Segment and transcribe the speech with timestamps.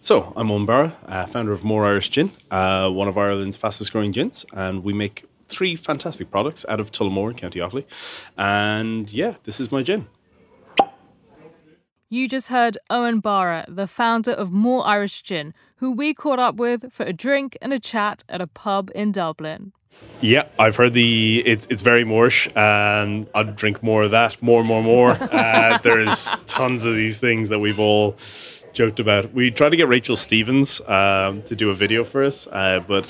[0.00, 3.90] So, I'm Owen Barra, uh, founder of More Irish Gin, uh, one of Ireland's fastest
[3.90, 7.84] growing gins, and we make three fantastic products out of Tullamore in County Offaly.
[8.36, 10.06] And yeah, this is my gin.
[12.08, 16.54] You just heard Owen Barra, the founder of More Irish Gin, who we caught up
[16.54, 19.72] with for a drink and a chat at a pub in Dublin.
[20.20, 24.62] Yeah, I've heard the it's it's very Moorish, and I'd drink more of that, more,
[24.62, 25.10] more, more.
[25.20, 28.16] uh, there's tons of these things that we've all
[28.72, 29.32] joked about.
[29.32, 33.06] We tried to get Rachel Stevens um, to do a video for us, uh, but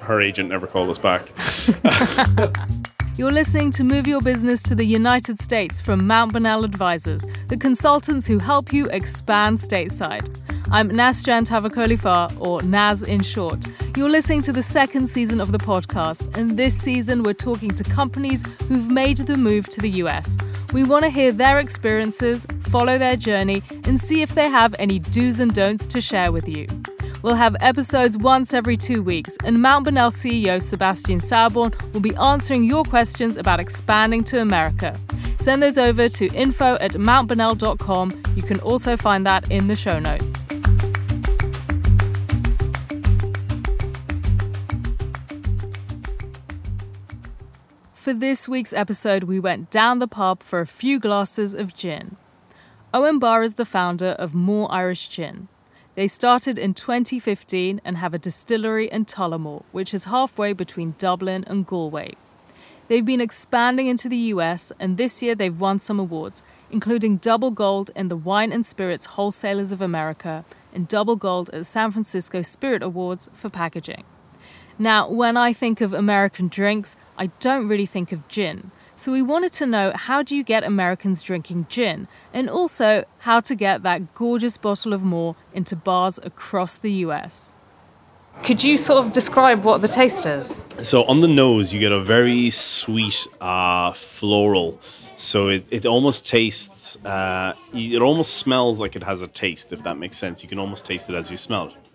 [0.00, 1.30] her agent never called us back.
[3.16, 7.56] You're listening to Move Your Business to the United States from Mount Bonnell Advisors, the
[7.56, 10.40] consultants who help you expand stateside.
[10.70, 13.66] I'm Nasjan Tavakolifa, or Naz in short.
[13.96, 17.84] You're listening to the second season of the podcast, and this season we're talking to
[17.84, 20.38] companies who've made the move to the US.
[20.72, 25.00] We want to hear their experiences, follow their journey, and see if they have any
[25.00, 26.66] do's and don'ts to share with you.
[27.22, 32.14] We'll have episodes once every two weeks, and Mount Bonnell CEO Sebastian Sauerborn will be
[32.14, 34.98] answering your questions about expanding to America.
[35.40, 38.22] Send those over to info at mountbonnell.com.
[38.36, 40.36] You can also find that in the show notes.
[48.00, 52.16] For this week's episode, we went down the pub for a few glasses of gin.
[52.94, 55.48] Owen Barr is the founder of More Irish Gin.
[55.96, 61.44] They started in 2015 and have a distillery in Tullamore, which is halfway between Dublin
[61.46, 62.14] and Galway.
[62.88, 67.50] They've been expanding into the US, and this year they've won some awards, including double
[67.50, 71.90] gold in the Wine and Spirits Wholesalers of America and double gold at the San
[71.90, 74.04] Francisco Spirit Awards for packaging.
[74.80, 78.70] Now, when I think of American drinks, I don't really think of gin.
[78.96, 83.40] So we wanted to know how do you get Americans drinking gin and also how
[83.40, 87.52] to get that gorgeous bottle of more into bars across the US.
[88.42, 90.58] Could you sort of describe what the taste is?
[90.80, 94.80] So on the nose, you get a very sweet uh, floral.
[95.14, 99.82] So it, it almost tastes, uh, it almost smells like it has a taste, if
[99.82, 100.42] that makes sense.
[100.42, 101.89] You can almost taste it as you smell it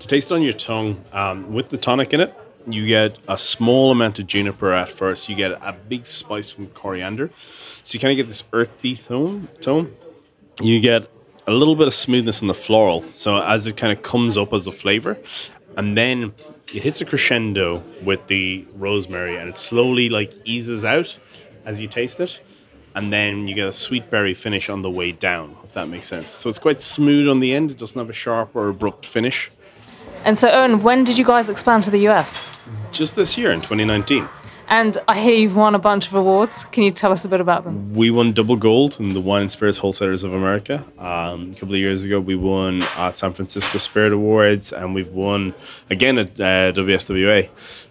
[0.00, 2.34] to taste it on your tongue um, with the tonic in it.
[2.68, 5.28] You get a small amount of juniper at first.
[5.28, 7.30] You get a big spice from coriander,
[7.84, 9.48] so you kind of get this earthy tone.
[9.60, 9.94] Tone.
[10.60, 11.08] You get
[11.46, 13.04] a little bit of smoothness in the floral.
[13.12, 15.16] So as it kind of comes up as a flavor,
[15.76, 16.34] and then
[16.74, 21.18] it hits a crescendo with the rosemary, and it slowly like eases out
[21.64, 22.40] as you taste it
[22.96, 26.08] and then you get a sweet berry finish on the way down, if that makes
[26.08, 26.30] sense.
[26.30, 27.70] So it's quite smooth on the end.
[27.70, 29.50] It doesn't have a sharp or abrupt finish.
[30.26, 32.44] And so, Owen, when did you guys expand to the US?
[32.90, 34.28] Just this year in 2019.
[34.66, 36.64] And I hear you've won a bunch of awards.
[36.72, 37.94] Can you tell us a bit about them?
[37.94, 40.84] We won double gold in the Wine and Spirits Wholesalers of America.
[40.98, 45.12] Um, a couple of years ago, we won at San Francisco Spirit Awards, and we've
[45.12, 45.54] won
[45.90, 47.48] again at uh, WSWA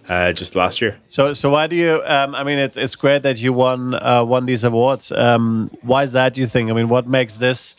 [0.09, 0.99] uh, just last year.
[1.07, 2.01] So, so why do you?
[2.03, 5.13] Um, I mean, it, it's great that you won uh, won these awards.
[5.13, 6.33] Um, why is that?
[6.33, 6.69] Do you think?
[6.69, 7.77] I mean, what makes this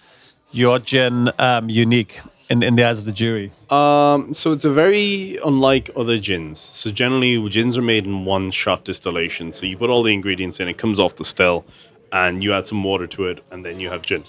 [0.50, 2.20] your gin um, unique?
[2.48, 3.50] In, in the eyes of the jury?
[3.70, 6.58] Um, so it's a very unlike other gins.
[6.58, 9.52] So generally, gins are made in one shot distillation.
[9.52, 11.64] So you put all the ingredients in, it comes off the still,
[12.12, 14.24] and you add some water to it, and then you have gin.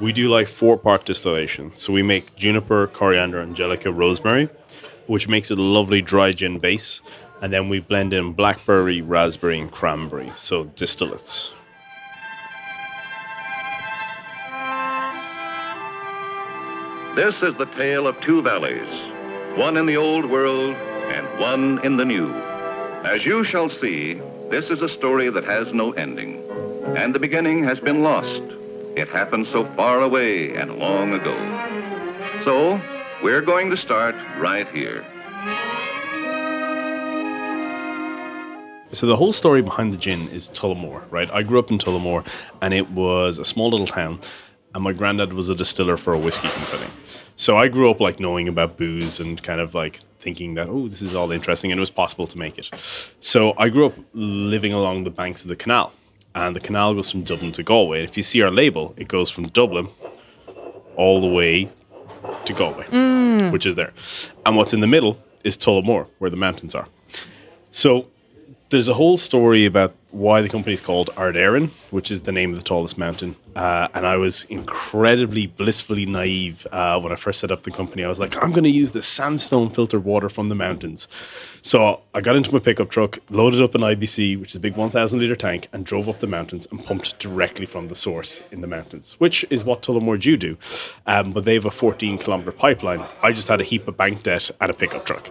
[0.00, 1.74] We do like four part distillation.
[1.74, 4.48] So we make juniper, coriander, angelica, rosemary,
[5.06, 7.02] which makes it a lovely dry gin base.
[7.40, 10.32] And then we blend in blackberry, raspberry, and cranberry.
[10.34, 11.50] So distillates.
[17.14, 18.88] This is the tale of two valleys,
[19.58, 22.32] one in the old world and one in the new.
[23.04, 24.14] As you shall see,
[24.48, 26.42] this is a story that has no ending,
[26.96, 28.40] and the beginning has been lost.
[28.96, 31.36] It happened so far away and long ago.
[32.44, 32.80] So,
[33.22, 35.04] we're going to start right here.
[38.92, 41.30] So the whole story behind the gin is Tullamore, right?
[41.30, 42.26] I grew up in Tullamore,
[42.62, 44.18] and it was a small little town
[44.74, 46.90] and my granddad was a distiller for a whiskey company.
[47.36, 50.86] So I grew up like knowing about booze and kind of like thinking that oh
[50.88, 52.70] this is all interesting and it was possible to make it.
[53.20, 55.92] So I grew up living along the banks of the canal,
[56.34, 58.00] and the canal goes from Dublin to Galway.
[58.00, 59.88] And if you see our label, it goes from Dublin
[60.96, 61.70] all the way
[62.44, 63.52] to Galway, mm.
[63.52, 63.92] which is there.
[64.46, 66.86] And what's in the middle is Tullamore, where the mountains are.
[67.70, 68.06] So
[68.68, 72.50] there's a whole story about why the company is called Arderin, which is the name
[72.50, 73.34] of the tallest mountain.
[73.56, 78.04] Uh, and I was incredibly blissfully naive uh, when I first set up the company.
[78.04, 81.08] I was like, I'm going to use the sandstone filtered water from the mountains.
[81.62, 84.76] So I got into my pickup truck, loaded up an IBC, which is a big
[84.76, 88.60] 1,000 liter tank, and drove up the mountains and pumped directly from the source in
[88.60, 90.58] the mountains, which is what Tullamore Dew do.
[91.06, 93.06] Um, but they have a 14 kilometer pipeline.
[93.22, 95.30] I just had a heap of bank debt and a pickup truck.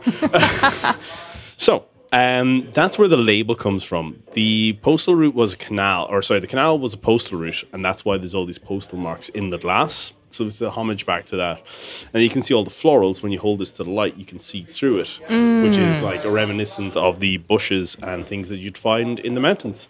[1.57, 4.21] so um, that's where the label comes from.
[4.33, 7.83] The postal route was a canal, or sorry, the canal was a postal route, and
[7.83, 10.13] that's why there's all these postal marks in the glass.
[10.29, 11.61] So it's a homage back to that.
[12.13, 14.25] And you can see all the florals when you hold this to the light, you
[14.25, 18.59] can see through it, which is like a reminiscent of the bushes and things that
[18.59, 19.87] you'd find in the mountains.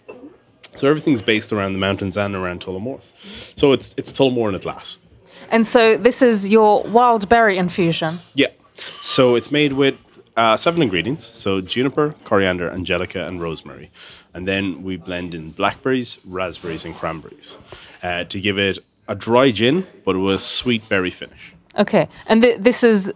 [0.75, 3.01] So everything's based around the mountains and around Tullamore.
[3.55, 4.97] So it's it's Tullamore in a glass.
[5.49, 8.19] And so this is your wild berry infusion.
[8.33, 8.47] Yeah.
[9.01, 9.97] So it's made with
[10.37, 11.25] uh, seven ingredients.
[11.25, 13.91] So juniper, coriander, angelica, and rosemary.
[14.33, 17.57] And then we blend in blackberries, raspberries, and cranberries
[18.03, 21.53] uh, to give it a dry gin, but with a sweet berry finish.
[21.77, 22.07] Okay.
[22.27, 23.11] And th- this is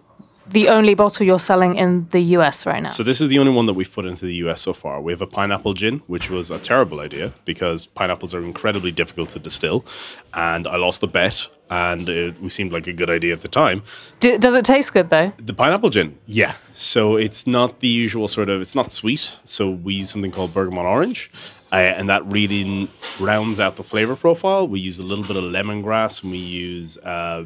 [0.47, 2.89] the only bottle you're selling in the US right now.
[2.89, 5.01] So this is the only one that we've put into the US so far.
[5.01, 9.29] We have a pineapple gin, which was a terrible idea because pineapples are incredibly difficult
[9.29, 9.85] to distill,
[10.33, 13.47] and I lost the bet, and it, we seemed like a good idea at the
[13.47, 13.83] time.
[14.19, 15.31] D- does it taste good though?
[15.37, 16.55] The pineapple gin, yeah.
[16.73, 18.61] So it's not the usual sort of.
[18.61, 19.39] It's not sweet.
[19.45, 21.31] So we use something called bergamot orange,
[21.71, 22.89] uh, and that really
[23.19, 24.67] rounds out the flavor profile.
[24.67, 27.45] We use a little bit of lemongrass, and we use uh,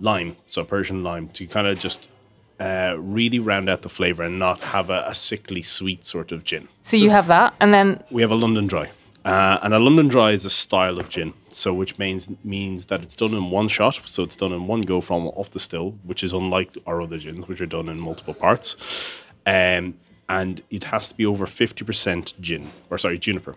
[0.00, 2.08] lime, so Persian lime, to kind of just
[2.60, 6.44] uh, really round out the flavor and not have a, a sickly sweet sort of
[6.44, 6.68] gin.
[6.82, 8.90] So you have that, and then We have a London Dry.
[9.24, 13.02] Uh, and a London Dry is a style of gin, so which means means that
[13.02, 15.92] it's done in one shot, so it's done in one go from off the still,
[16.02, 18.74] which is unlike our other gins, which are done in multiple parts.
[19.46, 19.94] Um,
[20.28, 23.54] and it has to be over fifty percent gin, or sorry, juniper,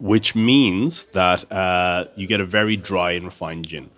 [0.00, 3.90] which means that uh, you get a very dry and refined gin.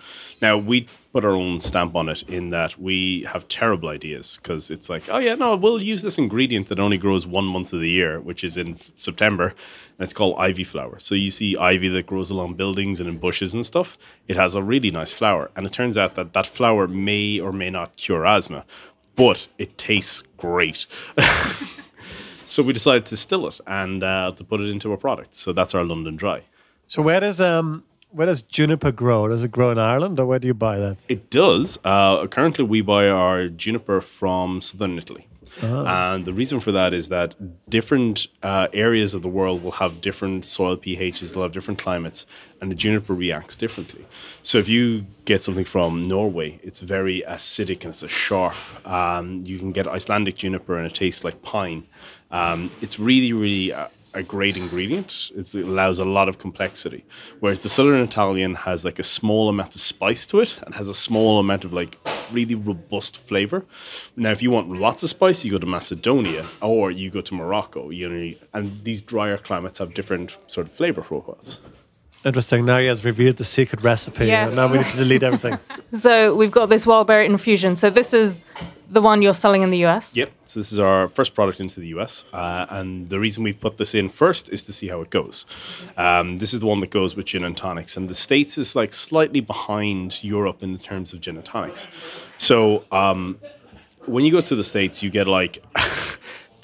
[0.43, 4.71] Now we put our own stamp on it in that we have terrible ideas because
[4.71, 7.81] it's like, oh yeah, no, we'll use this ingredient that only grows one month of
[7.81, 10.99] the year, which is in September, and it's called ivy flower.
[10.99, 13.97] So you see ivy that grows along buildings and in bushes and stuff.
[14.29, 17.51] It has a really nice flower, and it turns out that that flower may or
[17.51, 18.67] may not cure asthma,
[19.15, 20.85] but it tastes great.
[22.49, 25.35] So we decided to distill it and uh, to put it into a product.
[25.35, 26.45] So that's our London Dry.
[26.87, 27.83] So where does um
[28.17, 29.29] where does juniper grow?
[29.29, 30.97] Does it grow in Ireland, or where do you buy that?
[31.07, 31.79] It does.
[31.85, 35.29] Uh, currently, we buy our juniper from southern Italy.
[35.63, 37.35] And the reason for that is that
[37.71, 42.27] different uh, areas of the world will have different soil pHs, they'll have different climates,
[42.61, 44.05] and the juniper reacts differently.
[44.43, 48.55] So if you get something from Norway, it's very acidic and it's a sharp.
[48.87, 51.87] Um, you can get Icelandic juniper and it tastes like pine.
[52.31, 55.31] Um, it's really, really a, a great ingredient.
[55.37, 57.05] It's, it allows a lot of complexity.
[57.41, 60.89] Whereas the Southern Italian has like a small amount of spice to it and has
[60.89, 61.99] a small amount of like
[62.33, 63.65] really robust flavor.
[64.17, 67.35] Now, if you want lots of spice, you go to Macedonia or you go to
[67.35, 67.91] Morocco.
[67.91, 71.59] You know, and these drier climates have different sort of flavor profiles.
[72.25, 72.65] Interesting.
[72.65, 74.27] Now he has revealed the secret recipe.
[74.27, 74.49] Yes.
[74.49, 75.59] And now we need to delete everything.
[75.93, 77.77] so we've got this wild berry infusion.
[77.77, 78.43] So this is
[78.89, 80.17] the one you're selling in the US.
[80.17, 80.33] Yep.
[80.47, 83.79] So this is our first product into the US, uh, and the reason we've put
[83.79, 85.45] this in first is to see how it goes.
[85.97, 88.77] Um, this is the one that goes with gin and tonics, and the states is
[88.77, 91.89] like slightly behind Europe in terms of gin and tonics.
[92.39, 93.39] So um,
[94.07, 95.63] when you go to the states, you get like.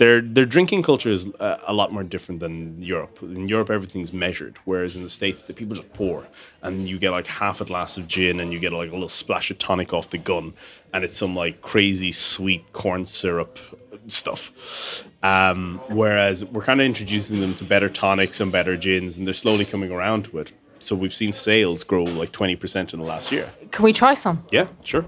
[0.03, 3.23] Their, their drinking culture is uh, a lot more different than Europe.
[3.23, 6.27] In Europe, everything's measured, whereas in the States, the people just pour.
[6.61, 9.09] And you get like half a glass of gin and you get like a little
[9.09, 10.55] splash of tonic off the gun.
[10.93, 13.61] And it's some like crazy sweet corn syrup
[14.09, 15.05] stuff.
[15.23, 19.35] Um, whereas we're kind of introducing them to better tonics and better gins, and they're
[19.35, 20.51] slowly coming around to it.
[20.81, 23.53] So we've seen sales grow like 20% in the last year.
[23.71, 24.45] Can we try some?
[24.51, 25.05] Yeah, sure.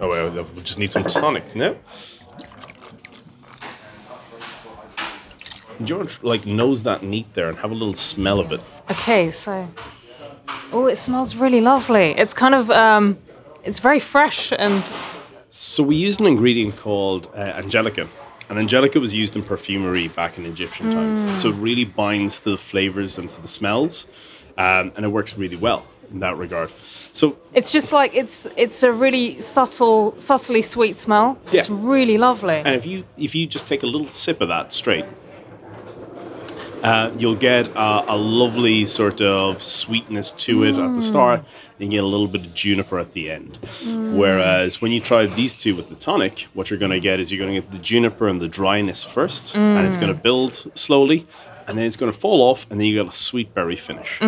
[0.00, 1.76] Oh, well, we just need some tonic, no?
[5.78, 8.52] Do you want to, like, nose that neat there and have a little smell of
[8.52, 8.60] it?
[8.90, 9.68] Okay, so
[10.72, 12.12] oh, it smells really lovely.
[12.16, 13.18] It's kind of um,
[13.64, 14.94] it's very fresh and
[15.48, 18.08] So we used an ingredient called uh, angelica.
[18.48, 21.40] And angelica was used in perfumery back in Egyptian times.
[21.40, 24.06] So it really binds to the flavors and to the smells.
[24.56, 25.84] Um, and it works really well
[26.16, 26.70] in that regard.
[27.12, 31.28] So it's just like it's it's a really subtle, subtly sweet smell.
[31.52, 31.58] Yeah.
[31.58, 32.58] It's really lovely.
[32.66, 35.06] And if you if you just take a little sip of that straight,
[36.82, 41.40] Uh, you'll get uh, a lovely sort of sweetness to it at the start,
[41.80, 43.58] and you get a little bit of juniper at the end.
[44.22, 47.24] Whereas when you try these two with the tonic, what you're going to get is
[47.30, 50.52] you're going to get the juniper and the dryness first, and it's going to build
[50.74, 51.26] slowly,
[51.66, 54.18] and then it's going to fall off, and then you got a sweet berry finish.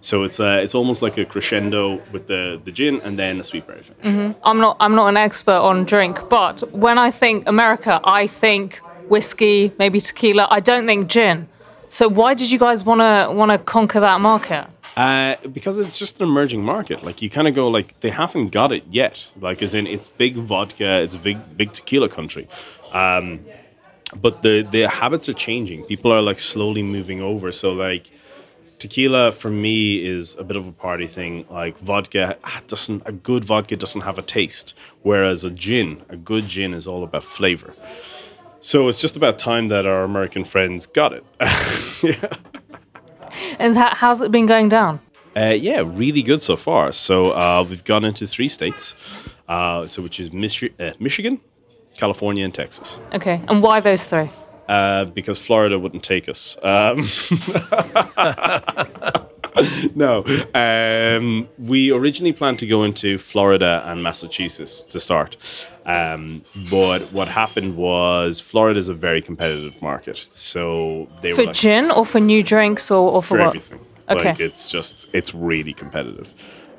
[0.00, 3.44] So it's uh, it's almost like a crescendo with the, the gin and then a
[3.44, 4.34] sweet berry finish.
[4.44, 8.80] I'm not I'm not an expert on drink, but when I think America, I think
[9.08, 10.46] whiskey, maybe tequila.
[10.50, 11.48] I don't think gin.
[11.88, 14.66] So why did you guys want to want to conquer that market?
[14.96, 17.02] Uh, because it's just an emerging market.
[17.04, 19.26] Like you kind of go like they haven't got it yet.
[19.40, 22.48] Like as in it's big vodka, it's a big big tequila country.
[22.92, 23.40] Um,
[24.20, 25.84] but the the habits are changing.
[25.84, 27.52] People are like slowly moving over.
[27.52, 28.10] So like
[28.78, 31.44] tequila for me is a bit of a party thing.
[31.50, 36.16] Like vodka ah, doesn't a good vodka doesn't have a taste, whereas a gin, a
[36.16, 37.74] good gin is all about flavor.
[38.60, 41.24] So it's just about time that our American friends got it.
[42.02, 42.32] yeah.
[43.58, 45.00] And how, how's it been going down?
[45.36, 46.92] Uh, yeah, really good so far.
[46.92, 48.94] So uh, we've gone into three states,
[49.48, 51.40] uh, so which is Michi- uh, Michigan,
[51.96, 52.98] California, and Texas.
[53.12, 54.30] Okay, and why those three?
[54.68, 56.56] Uh, because Florida wouldn't take us.
[56.62, 57.06] Um,
[59.94, 60.24] no,
[60.54, 65.36] um, we originally planned to go into Florida and Massachusetts to start.
[65.84, 71.46] Um, but what happened was Florida is a very competitive market, so they For were
[71.48, 73.46] like, gin or for new drinks or, or for, for what?
[73.48, 73.80] everything.
[74.08, 74.30] Okay.
[74.30, 76.32] Like it's just it's really competitive.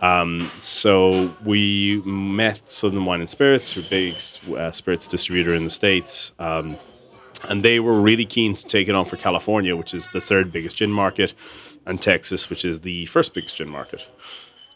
[0.05, 4.13] Um, so we met Southern Wine and Spirits, who big
[4.55, 6.77] uh, spirits distributor in the states, um,
[7.49, 10.51] and they were really keen to take it on for California, which is the third
[10.51, 11.33] biggest gin market,
[11.87, 14.05] and Texas, which is the first biggest gin market.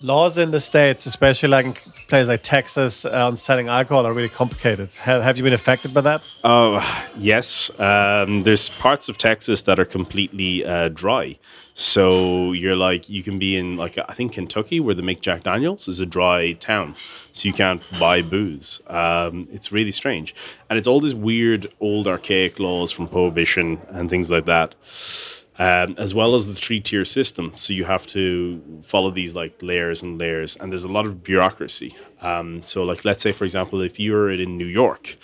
[0.01, 1.73] Laws in the states, especially like in
[2.07, 4.93] places like Texas, uh, on selling alcohol are really complicated.
[4.93, 6.25] Have, have you been affected by that?
[6.41, 6.81] Oh,
[7.17, 7.69] yes.
[7.77, 11.37] Um, there's parts of Texas that are completely uh, dry.
[11.73, 15.43] So you're like, you can be in, like, I think Kentucky, where they make Jack
[15.43, 16.95] Daniels, is a dry town.
[17.33, 18.79] So you can't buy booze.
[18.87, 20.33] Um, it's really strange.
[20.69, 24.75] And it's all these weird, old, archaic laws from Prohibition and things like that.
[25.59, 27.51] Um, as well as the three tier system.
[27.55, 31.21] So you have to follow these like layers and layers, and there's a lot of
[31.21, 31.95] bureaucracy.
[32.21, 35.17] Um, so, like, let's say, for example, if you're in New York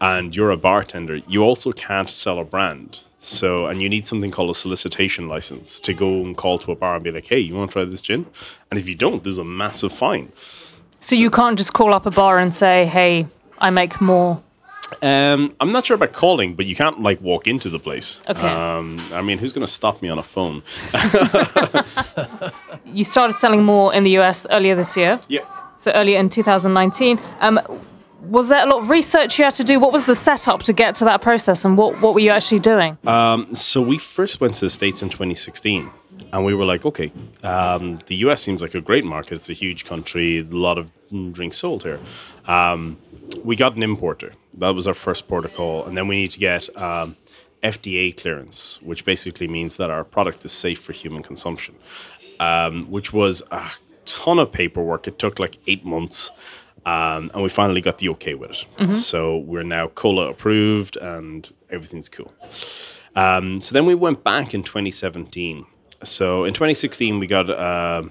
[0.00, 3.00] and you're a bartender, you also can't sell a brand.
[3.18, 6.76] So, and you need something called a solicitation license to go and call to a
[6.76, 8.26] bar and be like, hey, you want to try this gin?
[8.70, 10.32] And if you don't, there's a massive fine.
[11.00, 13.26] So you can't just call up a bar and say, "Hey,
[13.58, 14.42] I make more."
[15.02, 18.20] Um, I'm not sure about calling, but you can't like walk into the place.
[18.28, 18.40] Okay.
[18.46, 20.62] Um, I mean, who's going to stop me on a phone?
[22.92, 25.20] You started selling more in the US earlier this year.
[25.28, 25.40] Yeah.
[25.76, 27.20] So earlier in 2019.
[27.40, 27.60] Um,
[28.22, 29.80] was there a lot of research you had to do?
[29.80, 32.58] What was the setup to get to that process, and what, what were you actually
[32.58, 32.98] doing?
[33.54, 35.90] So we first went to the States in 2016,
[36.32, 37.10] and we were like, okay,
[37.42, 39.34] um, the US seems like a great market.
[39.36, 40.90] It's a huge country, a lot of
[41.32, 41.98] drinks sold here.
[42.46, 42.98] Um,
[43.44, 44.32] we got an importer.
[44.58, 45.86] That was our first protocol.
[45.86, 47.16] And then we need to get um,
[47.62, 51.74] FDA clearance, which basically means that our product is safe for human consumption,
[52.38, 53.70] um, which was a
[54.04, 55.06] ton of paperwork.
[55.06, 56.30] It took like eight months.
[56.86, 58.66] Um, and we finally got the okay with it.
[58.90, 62.32] So we're now COLA approved and everything's cool.
[63.14, 65.66] Um, so then we went back in 2017.
[66.04, 68.04] So in 2016, we got uh,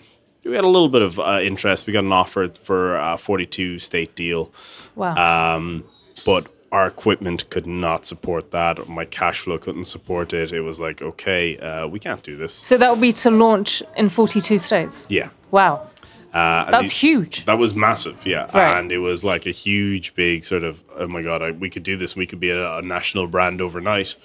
[0.46, 1.88] we had a little bit of uh, interest.
[1.88, 4.52] We got an offer for a 42 state deal,
[4.96, 5.56] Wow.
[5.56, 5.84] um,
[6.26, 8.88] but our equipment could not support that.
[8.88, 10.52] My cash flow couldn't support it.
[10.54, 12.54] It was like, okay, uh, we can't do this.
[12.54, 15.08] so that would be to launch in 42 states.
[15.10, 15.30] Yeah.
[15.52, 15.88] Wow.
[16.32, 17.46] Uh, That's the- huge.
[17.46, 18.44] That was massive, yeah.
[18.56, 18.78] Right.
[18.78, 21.82] And it was like a huge, big sort of, oh my God, I, we could
[21.82, 22.16] do this.
[22.16, 24.16] We could be a, a national brand overnight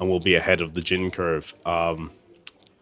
[0.00, 1.54] and we'll be ahead of the gin curve.
[1.64, 2.10] Um,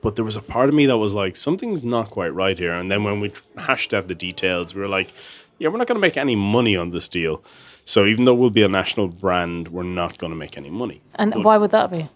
[0.03, 2.73] but there was a part of me that was like, something's not quite right here.
[2.73, 5.13] And then when we hashed out the details, we were like,
[5.59, 7.43] yeah, we're not going to make any money on this deal.
[7.85, 11.03] So even though we'll be a national brand, we're not going to make any money.
[11.17, 12.09] And why would that be?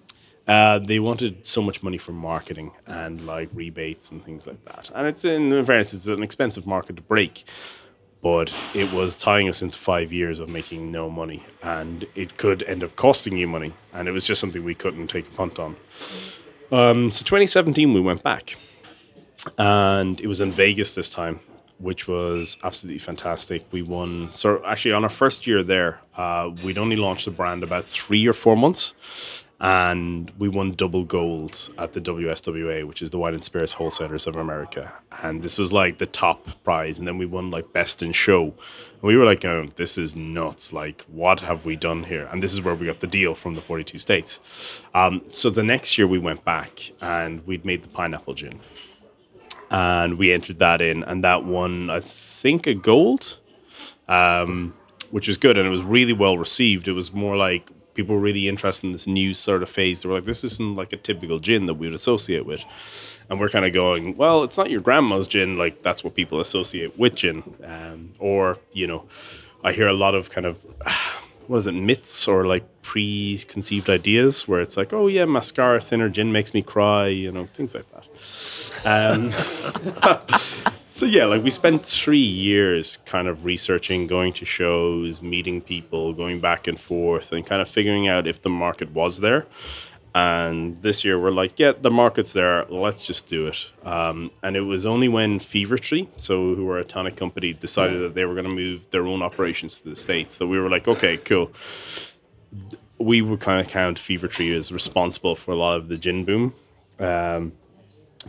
[0.46, 4.90] Uh, they wanted so much money for marketing and like rebates and things like that.
[4.94, 7.44] And it's in fairness, it's an expensive market to break,
[8.22, 12.62] but it was tying us into five years of making no money, and it could
[12.64, 13.72] end up costing you money.
[13.92, 15.76] And it was just something we couldn't take a punt on.
[16.73, 18.56] Um, so 2017, we went back,
[19.59, 21.40] and it was in Vegas this time,
[21.78, 23.66] which was absolutely fantastic.
[23.71, 24.33] We won.
[24.33, 28.26] So actually, on our first year there, uh, we'd only launched the brand about three
[28.26, 28.94] or four months
[29.64, 34.26] and we won double gold at the WSWA, which is the Wine and Spirits Wholesalers
[34.26, 34.92] of America.
[35.23, 36.99] And this was like the top prize.
[36.99, 38.42] And then we won like Best in Show.
[38.42, 40.75] And we were like, oh, this is nuts.
[40.75, 42.28] Like, what have we done here?
[42.30, 44.38] And this is where we got the deal from the 42 states.
[44.92, 48.61] Um, so the next year we went back and we'd made the pineapple gin.
[49.71, 53.38] And we entered that in, and that won, I think, a gold.
[54.09, 54.75] Um,
[55.11, 56.88] which was good and it was really well received.
[56.88, 60.02] It was more like people were really interested in this new sort of phase.
[60.02, 62.64] They were like, this isn't like a typical gin that we would associate with.
[63.30, 65.56] And we're kind of going, well, it's not your grandma's gin.
[65.56, 67.42] Like, that's what people associate with gin.
[67.64, 69.06] Um, or, you know,
[69.62, 70.58] I hear a lot of kind of,
[71.46, 76.08] what is it, myths or like preconceived ideas where it's like, oh, yeah, mascara thinner
[76.08, 78.04] gin makes me cry, you know, things like that.
[78.84, 79.32] Um,
[80.94, 86.12] So yeah, like we spent three years kind of researching, going to shows, meeting people,
[86.12, 89.44] going back and forth, and kind of figuring out if the market was there.
[90.14, 92.64] And this year we're like, yeah, the market's there.
[92.66, 93.66] Let's just do it.
[93.84, 98.00] Um, and it was only when Fever Tree, so who were a tonic company, decided
[98.02, 100.36] that they were going to move their own operations to the states.
[100.36, 101.50] So we were like, okay, cool.
[102.98, 106.24] We would kind of count Fever Tree as responsible for a lot of the gin
[106.24, 106.54] boom.
[107.00, 107.50] Um,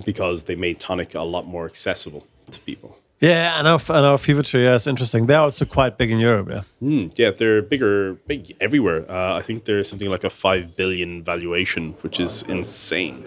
[0.04, 2.98] because they made tonic a lot more accessible to people.
[3.20, 3.80] Yeah, I know.
[3.90, 4.18] I know.
[4.18, 4.66] Fever Tree.
[4.66, 5.26] Yeah, it's interesting.
[5.26, 6.50] They're also quite big in Europe.
[6.50, 6.62] Yeah.
[6.82, 9.10] Mm, yeah, they're bigger, big everywhere.
[9.10, 13.26] Uh, I think there's something like a five billion valuation, which is insane.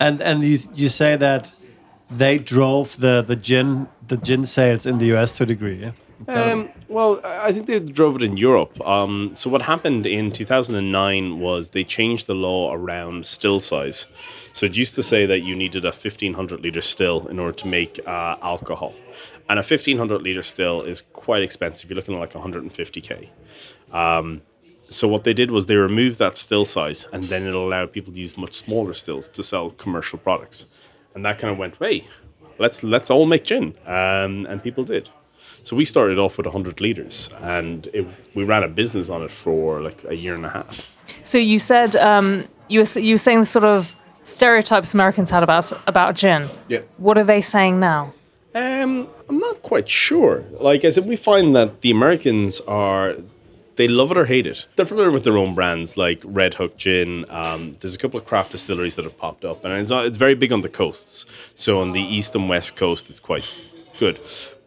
[0.00, 1.52] And and you you say that
[2.10, 5.76] they drove the the gin the gin sales in the US to a degree.
[5.76, 5.92] Yeah.
[6.28, 8.80] Um, well, I think they drove it in Europe.
[8.84, 14.08] Um, so what happened in 2009 was they changed the law around still size.
[14.52, 17.68] So it used to say that you needed a 1500 liter still in order to
[17.68, 18.92] make uh, alcohol,
[19.48, 21.88] and a 1500 liter still is quite expensive.
[21.88, 23.28] You're looking at like 150k.
[23.92, 24.42] Um,
[24.88, 28.12] so what they did was they removed that still size, and then it allowed people
[28.12, 30.64] to use much smaller stills to sell commercial products,
[31.14, 32.08] and that kind of went, hey,
[32.58, 35.08] let's let's all make gin, um, and people did.
[35.62, 39.30] So we started off with 100 liters, and it, we ran a business on it
[39.30, 40.88] for like a year and a half.
[41.22, 45.42] So you said um, you were you were saying the sort of stereotypes Americans had
[45.42, 46.48] about about gin.
[46.68, 46.80] Yeah.
[46.96, 48.14] What are they saying now?
[48.54, 50.44] Um, I'm not quite sure.
[50.58, 53.16] Like I said, we find that the Americans are
[53.76, 54.66] they love it or hate it.
[54.76, 57.24] They're familiar with their own brands like Red Hook Gin.
[57.30, 60.18] Um, there's a couple of craft distilleries that have popped up, and it's not, it's
[60.18, 61.24] very big on the coasts.
[61.54, 63.48] So on the east and west coast, it's quite
[63.96, 64.20] good.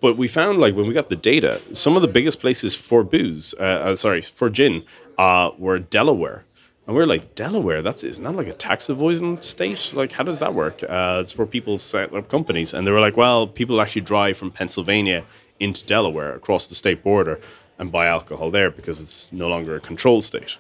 [0.03, 3.05] But we found like when we got the data, some of the biggest places for
[3.05, 4.83] booze, uh, uh, sorry, for gin,
[5.17, 6.43] uh, were Delaware.
[6.85, 9.91] And we are like, Delaware, that's isn't that like a tax avoidance state?
[9.93, 10.83] Like, how does that work?
[10.83, 12.73] Uh, it's where people set up companies.
[12.73, 15.23] And they were like, well, people actually drive from Pennsylvania
[15.61, 17.39] into Delaware across the state border
[17.79, 20.57] and buy alcohol there because it's no longer a controlled state.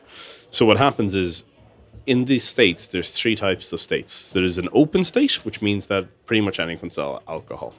[0.51, 1.43] So what happens is
[2.05, 4.31] in these states, there's three types of states.
[4.31, 7.73] There is an open state, which means that pretty much anyone can sell alcohol.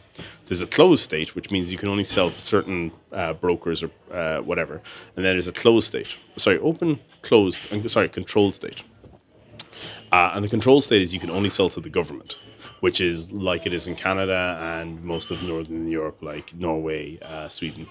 [0.47, 3.91] There's a closed state, which means you can only sell to certain uh, brokers or
[4.11, 4.81] uh, whatever.
[5.17, 6.09] And then there's a closed state.
[6.37, 8.83] Sorry, open, closed, sorry, controlled state.
[10.11, 12.39] Uh, and the controlled state is you can only sell to the government,
[12.81, 17.49] which is like it is in Canada and most of Northern Europe, like Norway, uh,
[17.49, 17.87] Sweden.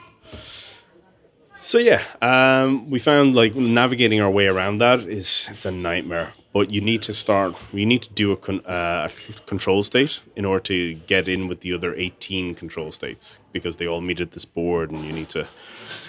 [1.63, 6.33] So yeah, um, we found like navigating our way around that is it's a nightmare.
[6.51, 7.55] But you need to start.
[7.71, 11.47] You need to do a, con, uh, a control state in order to get in
[11.47, 15.13] with the other eighteen control states because they all meet at this board, and you
[15.13, 15.47] need to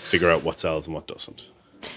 [0.02, 1.44] figure out what sells and what doesn't.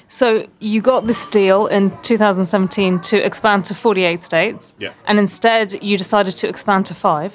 [0.08, 4.74] So you got this deal in 2017 to expand to 48 states.
[4.80, 4.93] Yeah.
[5.06, 7.34] And instead, you decided to expand to five.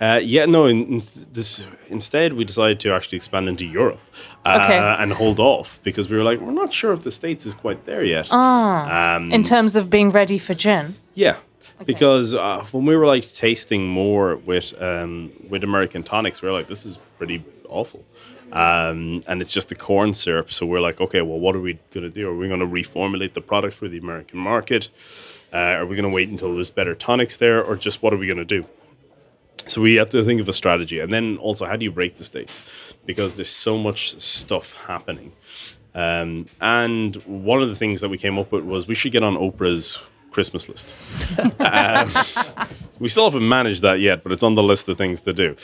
[0.00, 0.66] Uh, yeah, no.
[0.66, 0.98] In, in
[1.32, 4.00] this, instead, we decided to actually expand into Europe
[4.44, 4.76] uh, Okay.
[5.02, 7.86] and hold off because we were like, we're not sure if the states is quite
[7.86, 8.28] there yet.
[8.30, 9.16] Ah.
[9.16, 10.96] Um, In terms of being ready for gin.
[11.14, 11.38] yeah,
[11.86, 16.54] because uh, when we were like tasting more with um, with American tonics, we were
[16.54, 18.04] like, this is pretty awful.
[18.52, 20.52] Um, and it's just the corn syrup.
[20.52, 22.28] So we're like, okay, well, what are we going to do?
[22.28, 24.88] Are we going to reformulate the product for the American market?
[25.52, 28.16] Uh, are we going to wait until there's better tonics there, or just what are
[28.18, 28.64] we going to do?
[29.66, 32.16] So we have to think of a strategy, and then also how do you break
[32.16, 32.62] the states?
[33.04, 35.32] Because there's so much stuff happening.
[35.94, 39.22] Um, and one of the things that we came up with was we should get
[39.22, 39.98] on Oprah's
[40.30, 40.94] Christmas list.
[41.58, 42.12] um,
[42.98, 45.56] we still haven't managed that yet, but it's on the list of things to do.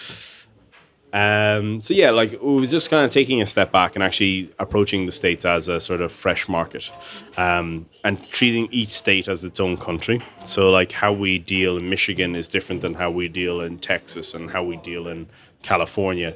[1.13, 4.51] Um, so yeah, like it was just kind of taking a step back and actually
[4.59, 6.91] approaching the states as a sort of fresh market,
[7.37, 10.25] um, and treating each state as its own country.
[10.45, 14.33] So like how we deal in Michigan is different than how we deal in Texas
[14.33, 15.29] and how we deal in
[15.63, 16.35] California.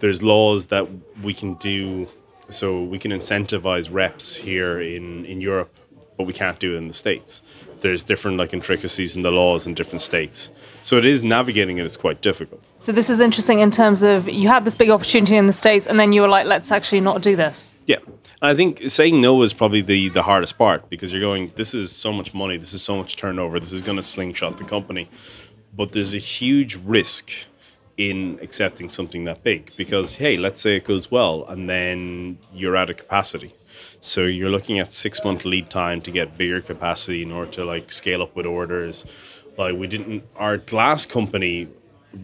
[0.00, 0.86] There's laws that
[1.22, 2.08] we can do,
[2.50, 5.74] so we can incentivize reps here in in Europe
[6.18, 7.42] but we can't do it in the states.
[7.80, 10.50] There's different like intricacies in the laws in different states,
[10.82, 12.64] so it is navigating it is quite difficult.
[12.80, 15.86] So this is interesting in terms of you had this big opportunity in the states,
[15.86, 17.74] and then you were like, let's actually not do this.
[17.86, 17.98] Yeah.
[18.40, 21.90] I think saying no is probably the, the hardest part because you're going, this is
[21.90, 25.10] so much money, this is so much turnover, this is going to slingshot the company.
[25.76, 27.30] But there's a huge risk
[27.96, 32.76] in accepting something that big because, hey, let's say it goes well and then you're
[32.76, 33.54] out of capacity.
[34.00, 37.64] So you're looking at six month lead time to get bigger capacity in order to
[37.64, 39.04] like scale up with orders.
[39.56, 41.68] Like we didn't, our glass company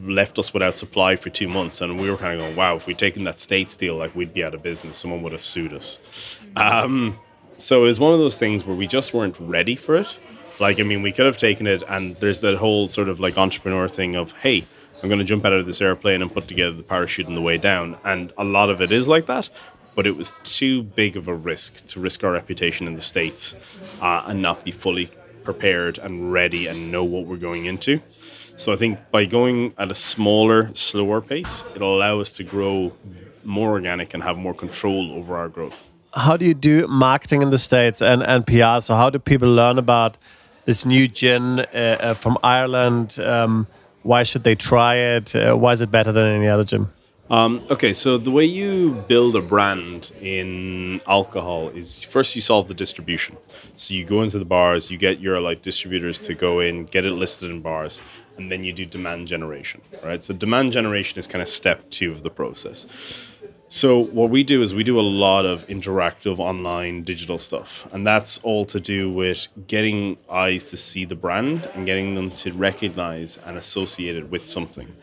[0.02, 2.86] left us without supply for two months, and we were kind of going, "Wow, if
[2.86, 4.96] we'd taken that states deal, like we'd be out of business.
[4.96, 5.98] Someone would have sued us."
[6.56, 7.18] Um,
[7.56, 10.16] so it was one of those things where we just weren't ready for it.
[10.60, 13.36] Like, I mean, we could have taken it, and there's that whole sort of like
[13.36, 14.66] entrepreneur thing of, "Hey,
[15.02, 17.42] I'm going to jump out of this airplane and put together the parachute on the
[17.42, 19.50] way down," and a lot of it is like that.
[19.94, 23.54] But it was too big of a risk to risk our reputation in the states
[24.00, 25.10] uh, and not be fully
[25.44, 28.00] prepared and ready and know what we're going into.
[28.56, 32.92] So I think by going at a smaller, slower pace, it'll allow us to grow
[33.44, 35.88] more organic and have more control over our growth.
[36.14, 38.80] How do you do marketing in the States and, and PR?
[38.80, 40.16] So, how do people learn about
[40.64, 41.62] this new gin uh,
[42.00, 43.18] uh, from Ireland?
[43.18, 43.66] Um,
[44.02, 45.34] why should they try it?
[45.34, 46.86] Uh, why is it better than any other gin?
[47.30, 52.68] Um, okay, so the way you build a brand in alcohol is first you solve
[52.68, 53.38] the distribution.
[53.76, 57.06] So you go into the bars, you get your like distributors to go in, get
[57.06, 58.02] it listed in bars,
[58.36, 60.22] and then you do demand generation, right?
[60.22, 62.86] So demand generation is kind of step two of the process.
[63.68, 68.06] So what we do is we do a lot of interactive online digital stuff, and
[68.06, 72.52] that's all to do with getting eyes to see the brand and getting them to
[72.52, 74.94] recognize and associate it with something.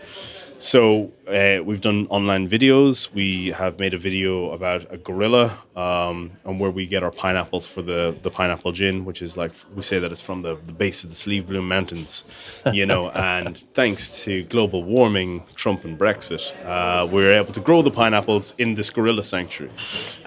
[0.61, 3.11] So uh, we've done online videos.
[3.11, 7.65] We have made a video about a gorilla um, and where we get our pineapples
[7.65, 10.71] for the, the pineapple gin, which is like we say that it's from the, the
[10.71, 12.25] base of the Slieve Bloom Mountains,
[12.71, 13.09] you know.
[13.15, 17.89] and thanks to global warming, Trump, and Brexit, uh, we are able to grow the
[17.89, 19.73] pineapples in this gorilla sanctuary.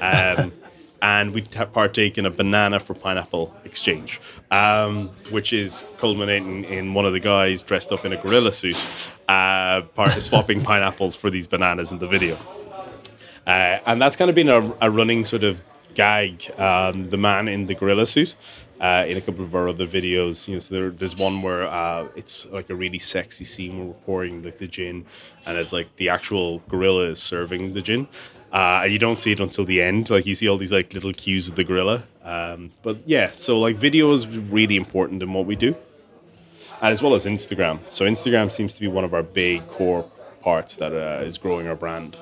[0.00, 0.52] Um,
[1.04, 7.04] and we partake in a banana for pineapple exchange, um, which is culminating in one
[7.04, 8.78] of the guys dressed up in a gorilla suit,
[9.28, 12.38] uh, part swapping pineapples for these bananas in the video.
[13.46, 15.60] Uh, and that's kind of been a, a running sort of
[15.92, 16.50] gag.
[16.58, 18.34] Um, the man in the gorilla suit.
[18.80, 21.66] Uh, in a couple of our other videos, you know, so there, there's one where
[21.66, 25.06] uh, it's like a really sexy scene where we're pouring like the gin,
[25.46, 28.08] and it's like the actual gorilla is serving the gin,
[28.54, 30.08] uh, you don't see it until the end.
[30.08, 32.04] Like you see all these like little cues of the gorilla.
[32.22, 35.74] Um, but yeah, so like video is really important in what we do,
[36.80, 37.80] and as well as Instagram.
[37.88, 40.08] So Instagram seems to be one of our big core
[40.40, 42.16] parts that uh, is growing our brand.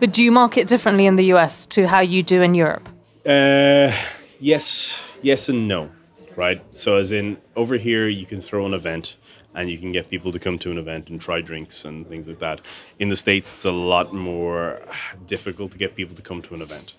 [0.00, 2.88] But do you market differently in the US to how you do in Europe?
[3.26, 3.92] Uh,
[4.40, 5.90] yes, yes, and no.
[6.36, 6.62] Right.
[6.74, 9.16] So as in over here, you can throw an event
[9.56, 12.28] and you can get people to come to an event and try drinks and things
[12.28, 12.60] like that.
[12.98, 14.80] In the States, it's a lot more
[15.26, 16.92] difficult to get people to come to an event.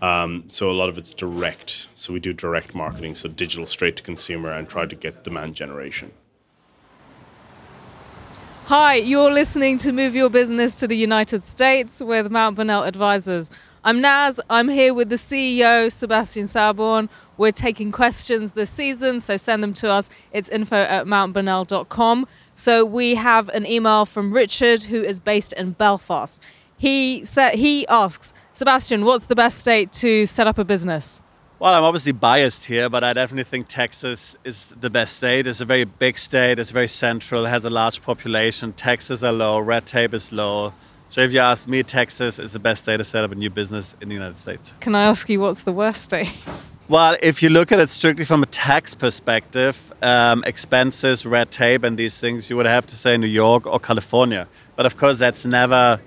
[0.00, 1.88] Um, so a lot of it's direct.
[1.96, 5.56] So we do direct marketing, so digital straight to consumer, and try to get demand
[5.56, 6.12] generation.
[8.66, 13.50] Hi, you're listening to Move Your Business to the United States with Mount Bonnell Advisors.
[13.86, 14.40] I'm Naz.
[14.50, 17.08] I'm here with the CEO, Sebastian Sauerborn.
[17.36, 20.10] We're taking questions this season, so send them to us.
[20.32, 22.26] It's info at mountbonnell.com.
[22.56, 26.42] So we have an email from Richard, who is based in Belfast.
[26.76, 31.22] He said he asks, Sebastian, what's the best state to set up a business?
[31.60, 35.46] Well, I'm obviously biased here, but I definitely think Texas is the best state.
[35.46, 39.32] It's a very big state, it's very central, it has a large population, taxes are
[39.32, 40.74] low, red tape is low.
[41.08, 43.50] So if you ask me, Texas is the best state to set up a new
[43.50, 44.74] business in the United States.
[44.80, 46.32] Can I ask you what's the worst state?
[46.88, 51.82] Well, if you look at it strictly from a tax perspective, um, expenses, red tape,
[51.82, 54.46] and these things, you would have to say New York or California.
[54.76, 56.00] But of course, that's never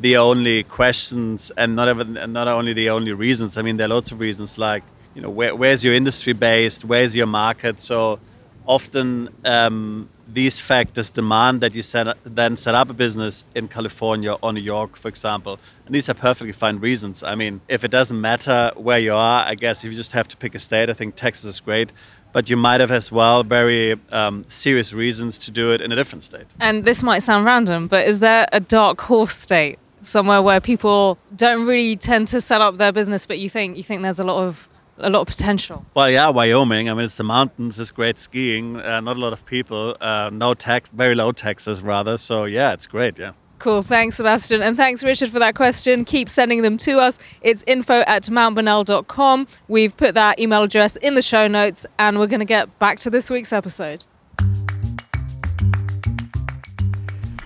[0.00, 3.56] the only questions, and not even not only the only reasons.
[3.56, 4.82] I mean, there are lots of reasons like
[5.14, 7.80] you know where, where's your industry based, where's your market.
[7.80, 8.18] So
[8.66, 14.32] often um, these factors demand that you set, then set up a business in California
[14.32, 15.58] or New York, for example.
[15.86, 17.22] And these are perfectly fine reasons.
[17.22, 20.28] I mean, if it doesn't matter where you are, I guess if you just have
[20.28, 21.92] to pick a state, I think Texas is great.
[22.32, 25.94] But you might have as well very um, serious reasons to do it in a
[25.94, 26.46] different state.
[26.58, 31.16] And this might sound random, but is there a dark horse state somewhere where people
[31.34, 34.24] don't really tend to set up their business, but you think you think there's a
[34.24, 35.84] lot of a lot of potential.
[35.94, 36.88] Well, yeah, Wyoming.
[36.88, 40.30] I mean, it's the mountains, it's great skiing, uh, not a lot of people, uh,
[40.32, 42.16] no tax, very low taxes rather.
[42.16, 43.18] So yeah, it's great.
[43.18, 43.32] Yeah.
[43.58, 43.82] Cool.
[43.82, 44.62] Thanks, Sebastian.
[44.62, 46.04] And thanks, Richard, for that question.
[46.04, 47.18] Keep sending them to us.
[47.40, 49.46] It's info at mountbonnell.com.
[49.68, 52.98] We've put that email address in the show notes, and we're going to get back
[53.00, 54.04] to this week's episode.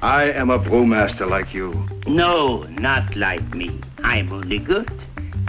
[0.01, 1.73] I am a brewmaster like you.
[2.07, 3.79] No, not like me.
[4.03, 4.91] I'm only good.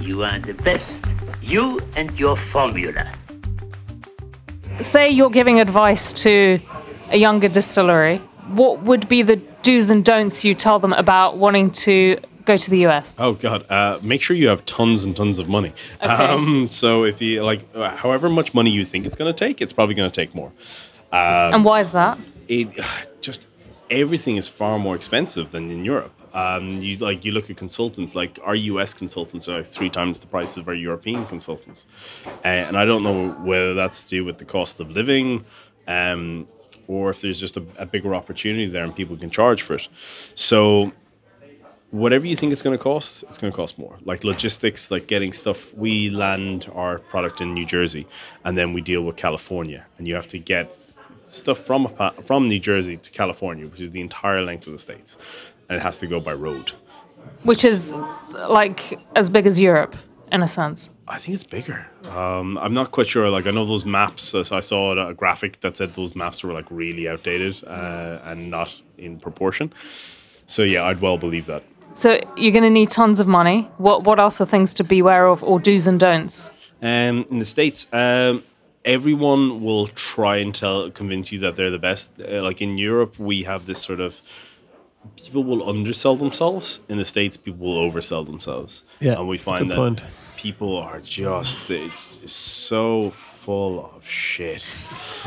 [0.01, 1.05] You are the best.
[1.41, 3.11] You and your formula.
[4.81, 6.59] Say you're giving advice to
[7.09, 8.17] a younger distillery.
[8.49, 12.69] What would be the do's and don'ts you tell them about wanting to go to
[12.69, 13.15] the US?
[13.19, 13.69] Oh God!
[13.69, 15.73] Uh, make sure you have tons and tons of money.
[16.01, 16.07] Okay.
[16.07, 19.61] Um, so if you like, uh, however much money you think it's going to take,
[19.61, 20.51] it's probably going to take more.
[21.11, 22.17] and why is that?
[22.47, 22.69] It
[23.21, 23.47] just
[23.89, 26.13] everything is far more expensive than in Europe.
[26.33, 30.19] Um, you like you look at consultants like our US consultants are like three times
[30.19, 31.85] the price of our European consultants,
[32.25, 35.45] Uh, and I don't know whether that's to do with the cost of living,
[35.87, 36.47] um,
[36.87, 39.87] or if there's just a, a bigger opportunity there and people can charge for it.
[40.35, 40.91] So
[41.91, 43.97] whatever you think it's going to cost, it's going to cost more.
[44.05, 45.73] Like logistics, like getting stuff.
[45.73, 48.05] We land our product in New Jersey,
[48.43, 50.69] and then we deal with California, and you have to get
[51.27, 51.87] stuff from
[52.23, 55.17] from New Jersey to California, which is the entire length of the states,
[55.69, 56.73] and it has to go by road.
[57.43, 57.93] Which is
[58.49, 59.95] like as big as Europe,
[60.31, 60.89] in a sense.
[61.07, 61.87] I think it's bigger.
[62.09, 63.29] Um, I'm not quite sure.
[63.29, 64.35] Like I know those maps.
[64.35, 68.19] uh, so I saw a graphic that said those maps were like really outdated uh,
[68.23, 69.73] and not in proportion.
[70.45, 71.63] So yeah, I'd well believe that.
[71.95, 73.69] So you're going to need tons of money.
[73.77, 76.51] What what else are things to beware of, or do's and don'ts?
[76.81, 78.43] Um, in the states, um,
[78.85, 82.19] everyone will try and tell convince you that they're the best.
[82.21, 84.21] Uh, like in Europe, we have this sort of
[85.15, 86.79] people will undersell themselves.
[86.89, 88.83] In the states, people will oversell themselves.
[88.99, 90.05] Yeah, and we find that point.
[90.35, 91.61] people are just
[92.25, 94.61] so full of shit.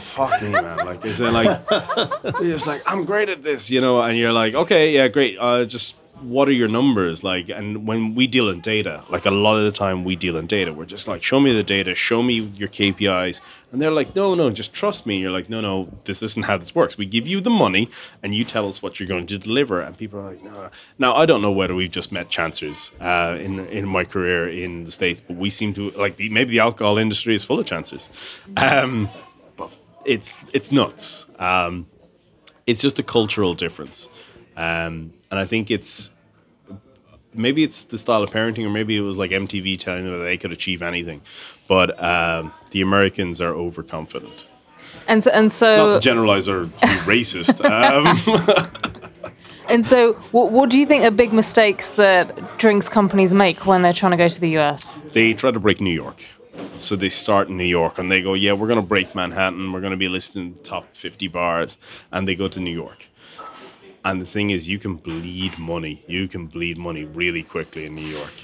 [0.00, 0.86] Fuck me, man.
[0.86, 1.68] Like, is it like
[2.22, 4.00] they're just like I'm great at this, you know?
[4.00, 5.38] And you're like, okay, yeah, great.
[5.38, 7.48] Uh, just what are your numbers like?
[7.48, 10.46] And when we deal in data, like a lot of the time we deal in
[10.46, 14.16] data, we're just like, show me the data, show me your KPIs, and they're like,
[14.16, 15.18] no, no, just trust me.
[15.18, 16.96] You're like, no, no, this isn't how this works.
[16.96, 17.90] We give you the money,
[18.22, 19.80] and you tell us what you're going to deliver.
[19.80, 20.70] And people are like, no.
[20.98, 24.84] Now I don't know whether we've just met chancers uh, in in my career in
[24.84, 27.66] the states, but we seem to like the, maybe the alcohol industry is full of
[27.66, 28.08] chancers.
[28.56, 29.10] Um,
[29.56, 29.70] but
[30.04, 31.26] it's it's nuts.
[31.38, 31.86] Um,
[32.66, 34.08] it's just a cultural difference,
[34.56, 36.10] um, and I think it's
[37.34, 40.24] maybe it's the style of parenting, or maybe it was like MTV telling them that
[40.24, 41.22] they could achieve anything.
[41.68, 44.46] But um, the Americans are overconfident.
[45.08, 46.72] And so, and Not to generalize or be
[47.06, 47.64] racist.
[47.64, 49.32] Um,
[49.68, 53.82] and so, what, what do you think are big mistakes that drinks companies make when
[53.82, 54.98] they're trying to go to the US?
[55.12, 56.24] they try to break New York.
[56.78, 59.72] So they start in New York and they go, yeah, we're going to break Manhattan.
[59.72, 61.78] We're going to be listed in the top 50 bars.
[62.10, 63.06] And they go to New York.
[64.06, 66.04] And the thing is, you can bleed money.
[66.06, 68.34] You can bleed money really quickly in New York.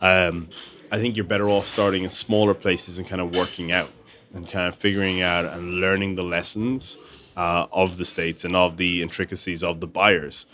[0.00, 0.48] Um,
[0.90, 3.90] I think you're better off starting in smaller places and kind of working out
[4.32, 6.96] and kind of figuring out and learning the lessons
[7.36, 10.46] uh, of the states and of the intricacies of the buyers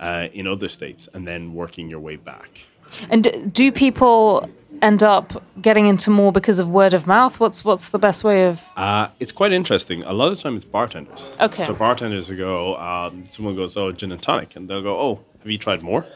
[0.00, 2.64] uh, in other states and then working your way back.
[3.10, 4.48] And do people
[4.82, 7.40] end up getting into more because of word of mouth?
[7.40, 8.62] What's what's the best way of?
[8.76, 10.02] Uh, it's quite interesting.
[10.04, 11.32] A lot of time, it's bartenders.
[11.40, 11.64] Okay.
[11.64, 12.76] So bartenders go.
[12.76, 16.06] Um, someone goes, "Oh, gin and tonic," and they'll go, "Oh, have you tried more?"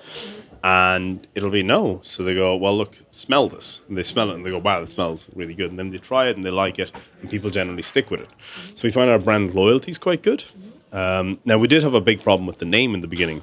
[0.65, 2.01] And it'll be no.
[2.05, 4.83] So they go, "Well, look, smell this." And they smell it, and they go, "Wow,
[4.83, 7.51] it smells really good." And then they try it, and they like it, and people
[7.51, 8.29] generally stick with it.
[8.75, 10.45] So we find our brand loyalty is quite good.
[10.93, 13.43] Um, now we did have a big problem with the name in the beginning.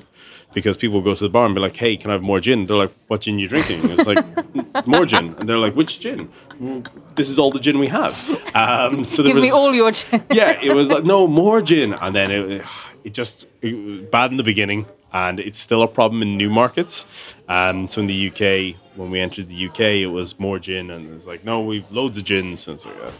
[0.53, 2.65] Because people go to the bar and be like, "Hey, can I have more gin?"
[2.65, 4.25] They're like, "What gin you drinking?" And it's like,
[4.88, 6.27] "More gin," and they're like, "Which gin?"
[6.59, 6.83] "Well,
[7.15, 8.13] This is all the gin we have.
[8.55, 9.91] Um, so Give me was- all your.
[9.91, 10.23] gin.
[10.31, 12.65] yeah, it was like no more gin, and then it,
[13.03, 16.49] it just it was bad in the beginning, and it's still a problem in new
[16.49, 17.05] markets.
[17.47, 21.09] Um, so in the UK, when we entered the UK, it was more gin, and
[21.12, 23.12] it was like no, we've loads of gins, and so yeah.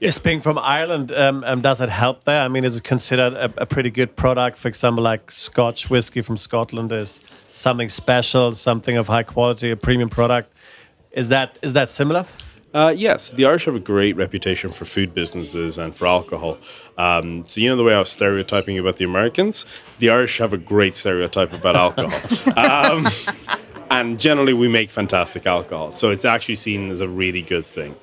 [0.00, 2.42] Is being from Ireland, um, um, does it help there?
[2.42, 4.56] I mean, is it considered a, a pretty good product?
[4.56, 7.20] For example, like Scotch whiskey from Scotland is
[7.52, 10.56] something special, something of high quality, a premium product.
[11.12, 12.24] Is that is that similar?
[12.72, 16.56] Uh, yes, the Irish have a great reputation for food businesses and for alcohol.
[16.96, 19.66] Um, so you know the way I was stereotyping about the Americans,
[19.98, 22.56] the Irish have a great stereotype about alcohol.
[22.56, 23.06] um,
[23.90, 27.96] and generally, we make fantastic alcohol, so it's actually seen as a really good thing.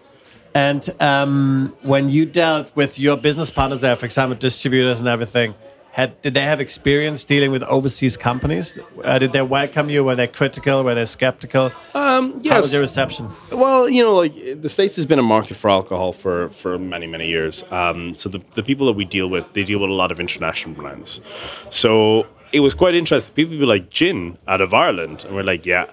[0.57, 5.53] And um, when you dealt with your business partners there, for example, distributors and everything,
[5.91, 8.67] had did they have experience dealing with overseas companies?
[9.03, 10.03] Uh, did they welcome you?
[10.03, 10.83] Were they critical?
[10.83, 11.65] Were they skeptical?
[11.93, 13.29] Um, How was your reception?
[13.51, 17.05] Well, you know, like the states has been a market for alcohol for for many
[17.05, 17.63] many years.
[17.69, 20.19] Um, so the the people that we deal with, they deal with a lot of
[20.19, 21.21] international brands.
[21.69, 23.35] So it was quite interesting.
[23.35, 25.85] People be like gin out of Ireland, and we're like, yeah.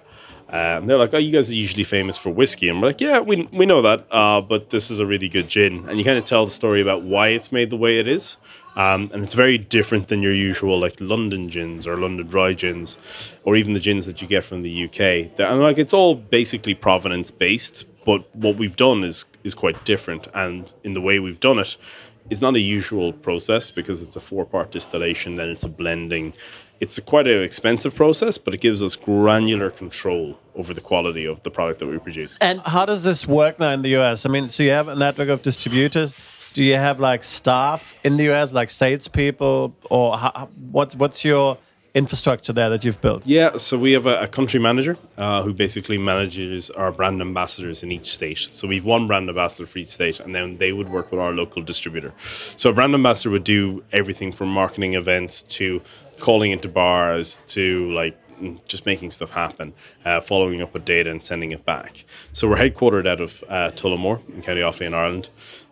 [0.49, 3.21] Um, they're like, oh, you guys are usually famous for whiskey, and we're like, yeah,
[3.21, 6.19] we we know that, uh, but this is a really good gin, and you kind
[6.19, 8.37] of tell the story about why it's made the way it is.
[8.77, 12.99] Um, and it's very different than your usual like London gins or London dry gins,
[13.45, 15.39] or even the gins that you get from the UK.
[15.39, 20.27] And like it's all basically provenance based, but what we've done is is quite different.
[20.35, 21.77] And in the way we've done it,
[22.31, 26.35] it's not a usual process because it's a four part distillation, then it's a blending.
[26.85, 31.43] It's quite an expensive process, but it gives us granular control over the quality of
[31.43, 32.37] the product that we produce.
[32.43, 34.27] And how does this work now in the US?
[34.27, 36.15] I mean, so you have a network of distributors.
[36.53, 41.57] Do you have like staff in the US, like salespeople, or how, what's what's your
[41.95, 43.25] infrastructure there that you've built?
[43.25, 47.83] Yeah, so we have a, a country manager uh, who basically manages our brand ambassadors
[47.83, 48.39] in each state.
[48.51, 51.33] So we've one brand ambassador for each state, and then they would work with our
[51.33, 52.13] local distributor.
[52.57, 55.81] So a brand ambassador would do everything from marketing events to
[56.19, 59.73] calling into bars to like mm, just making stuff happen,
[60.05, 62.05] uh, following up with data and sending it back.
[62.33, 65.29] So we're headquartered out of uh, Tullamore in County Offaly in Ireland.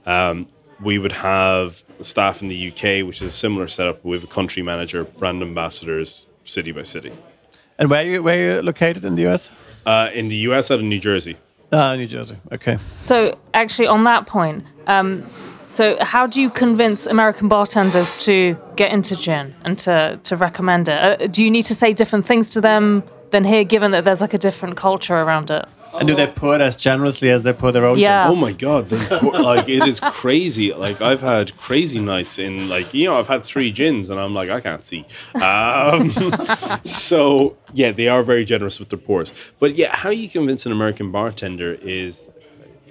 [0.07, 0.49] Um,
[0.83, 4.63] we would have staff in the UK, which is a similar setup with a country
[4.63, 7.13] manager, brand ambassadors, city by city.
[7.79, 9.51] And where you where you located in the US?
[9.87, 11.37] Uh, in the US, out of New Jersey.
[11.73, 12.37] Uh, New Jersey.
[12.53, 12.77] Okay.
[12.99, 15.27] So, actually, on that point, um,
[15.69, 20.89] so how do you convince American bartenders to get into gin and to, to recommend
[20.89, 21.23] it?
[21.23, 24.21] Uh, do you need to say different things to them than here, given that there's
[24.21, 25.65] like a different culture around it?
[25.99, 28.29] And do they pour it as generously as they pour their own Yeah.
[28.29, 30.73] Oh my god, they, like it is crazy.
[30.73, 34.35] Like I've had crazy nights in like you know I've had three gins and I'm
[34.35, 35.05] like I can't see.
[35.35, 36.11] Um,
[36.85, 39.33] so yeah, they are very generous with their pours.
[39.59, 42.31] But yeah, how you convince an American bartender is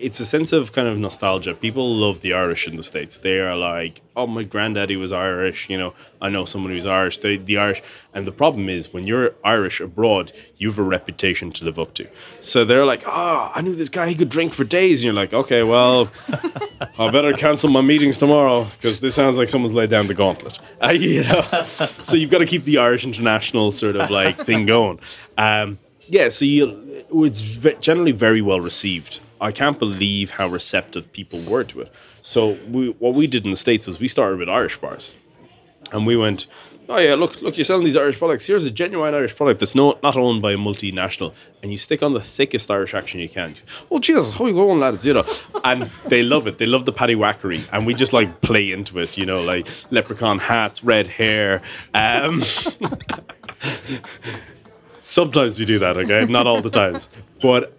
[0.02, 1.54] it's a sense of kind of nostalgia.
[1.54, 3.18] People love the Irish in the States.
[3.18, 5.70] They are like, oh, my granddaddy was Irish.
[5.70, 7.20] You know, I know someone who's Irish.
[7.20, 7.82] They, the Irish.
[8.14, 11.94] And the problem is, when you're Irish abroad, you have a reputation to live up
[11.96, 12.08] to.
[12.40, 15.00] So they're like, oh, I knew this guy, he could drink for days.
[15.02, 16.12] And you're like, okay, well,
[16.98, 20.60] I better cancel my meetings tomorrow because this sounds like someone's laid down the gauntlet.
[20.84, 21.66] Uh, you know?
[22.02, 25.00] so you've got to keep the Irish international sort of like thing going.
[25.38, 27.42] Um, yeah, so you, it's
[27.80, 29.22] generally very well received.
[29.42, 31.92] I can't believe how receptive people were to it.
[32.22, 35.18] So we, what we did in the states was we started with Irish bars,
[35.92, 36.46] and we went,
[36.88, 38.46] oh yeah, look, look, you're selling these Irish products.
[38.46, 42.04] Here's a genuine Irish product that's no, not owned by a multinational, and you stick
[42.04, 43.56] on the thickest Irish action you can.
[43.90, 45.06] Oh Jesus, how you going, lads?
[45.06, 45.26] You know,
[45.64, 46.58] and they love it.
[46.60, 49.18] They love the paddy whackery, and we just like play into it.
[49.18, 51.62] You know, like leprechaun hats, red hair.
[51.94, 52.44] Um,
[55.00, 56.26] Sometimes we do that, okay?
[56.26, 57.10] Not all the times.
[57.42, 57.76] But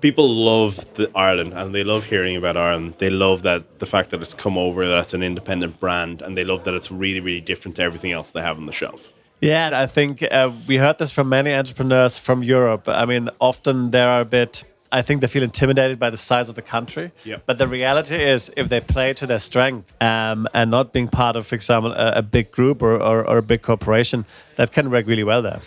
[0.00, 2.94] people love the Ireland and they love hearing about Ireland.
[2.98, 6.36] They love that the fact that it's come over, that it's an independent brand, and
[6.36, 9.12] they love that it's really, really different to everything else they have on the shelf.
[9.40, 12.88] Yeah, I think uh, we heard this from many entrepreneurs from Europe.
[12.88, 14.64] I mean, often they're a bit.
[14.90, 17.12] I think they feel intimidated by the size of the country.
[17.24, 17.42] Yep.
[17.44, 21.36] But the reality is, if they play to their strength um, and not being part
[21.36, 24.90] of, for example, a, a big group or, or, or a big corporation, that can
[24.90, 25.60] work really well there.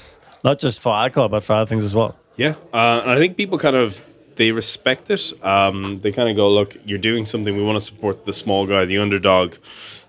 [0.44, 2.16] Not just for alcohol, but for other things as well.
[2.40, 5.34] Yeah, uh, I think people kind of they respect it.
[5.44, 7.54] Um, they kind of go, "Look, you're doing something.
[7.58, 9.56] We want to support the small guy, the underdog."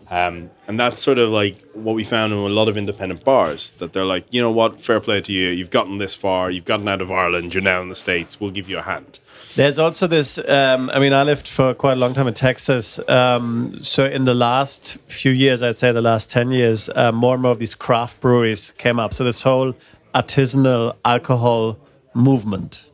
[0.09, 3.73] Um, and that's sort of like what we found in a lot of independent bars
[3.79, 5.51] that they're like, you know what, fair play to you.
[5.51, 6.51] You've gotten this far.
[6.51, 7.55] You've gotten out of Ireland.
[7.55, 8.41] You're now in the States.
[8.41, 9.19] We'll give you a hand.
[9.57, 10.39] There's also this.
[10.39, 13.01] Um, I mean, I lived for quite a long time in Texas.
[13.09, 17.35] Um, so in the last few years, I'd say the last ten years, uh, more
[17.35, 19.13] and more of these craft breweries came up.
[19.15, 19.75] So this whole
[20.15, 21.77] artisanal alcohol
[22.15, 22.91] movement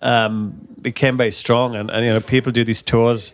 [0.00, 3.32] um, became very strong, and, and you know people do these tours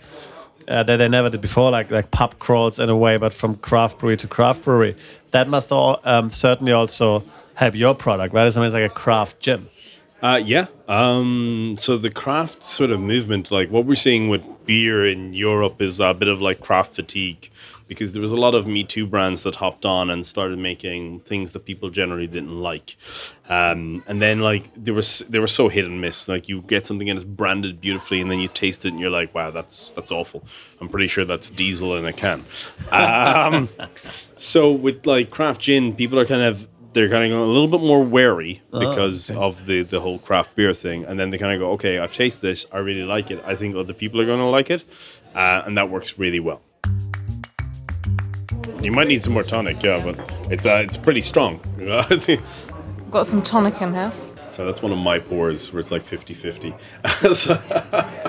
[0.68, 3.56] uh, that they never did before, like like pub crawls in a way, but from
[3.56, 4.96] craft brewery to craft brewery.
[5.30, 8.46] That must all um, certainly also help your product, right?
[8.46, 9.68] It's something like a craft gin.
[10.22, 10.66] Uh, yeah.
[10.88, 15.80] Um, so the craft sort of movement, like what we're seeing with beer in Europe,
[15.80, 17.50] is a bit of like craft fatigue
[17.88, 21.20] because there was a lot of Me Too brands that hopped on and started making
[21.20, 22.96] things that people generally didn't like.
[23.48, 26.28] Um, and then like they were s- they were so hit and miss.
[26.28, 29.10] Like you get something and it's branded beautifully, and then you taste it and you're
[29.10, 30.44] like, wow, that's that's awful.
[30.80, 32.44] I'm pretty sure that's diesel in a can.
[32.92, 33.68] Um,
[34.36, 37.80] so with like craft gin, people are kind of they're kind of a little bit
[37.80, 41.58] more wary because of the the whole craft beer thing, and then they kind of
[41.60, 43.42] go, okay, I've tasted this, I really like it.
[43.46, 44.84] I think other people are going to like it,
[45.34, 46.60] uh, and that works really well.
[48.80, 50.18] You might need some more tonic, yeah, but
[50.52, 51.60] it's uh, it's pretty strong.
[53.10, 54.12] Got some tonic in here.
[54.50, 57.34] so that's one of my pours where it's like 50-50.
[57.34, 57.60] So-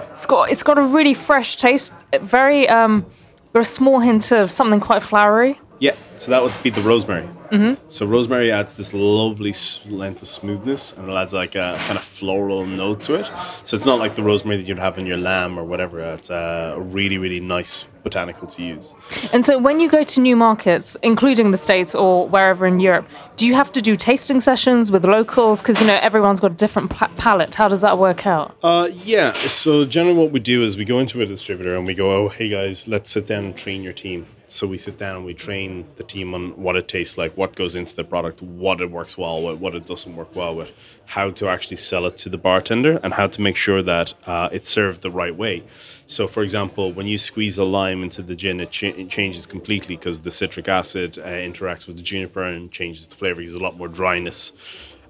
[0.13, 1.93] It's got it's got a really fresh taste.
[2.21, 3.05] Very um,
[3.53, 5.59] got a small hint of something quite flowery.
[5.79, 7.27] Yeah, so that would be the rosemary.
[7.51, 7.81] Mm-hmm.
[7.87, 9.53] So rosemary adds this lovely
[9.87, 13.25] length of smoothness, and it adds like a kind of floral note to it.
[13.63, 15.99] So it's not like the rosemary that you'd have in your lamb or whatever.
[16.01, 18.93] It's uh, a really, really nice botanical to use.
[19.33, 23.07] And so when you go to new markets, including the States or wherever in Europe,
[23.35, 25.61] do you have to do tasting sessions with locals?
[25.61, 27.55] Because, you know, everyone's got a different pa- palate.
[27.55, 28.57] How does that work out?
[28.61, 29.33] Uh, yeah.
[29.47, 32.29] So generally, what we do is we go into a distributor and we go, "Oh,
[32.29, 35.35] hey guys, let's sit down and train your team." So we sit down and we
[35.35, 38.89] train the team on what it tastes like, what goes into the product, what it
[38.89, 40.71] works well with, what it doesn't work well with,
[41.05, 44.49] how to actually sell it to the bartender, and how to make sure that uh,
[44.51, 45.63] it's served the right way.
[46.07, 49.45] So, for example, when you squeeze a lime into the gin, it, ch- it changes
[49.45, 53.41] completely because the citric acid uh, interacts with the juniper and changes the flavor.
[53.41, 54.51] There's a lot more dryness.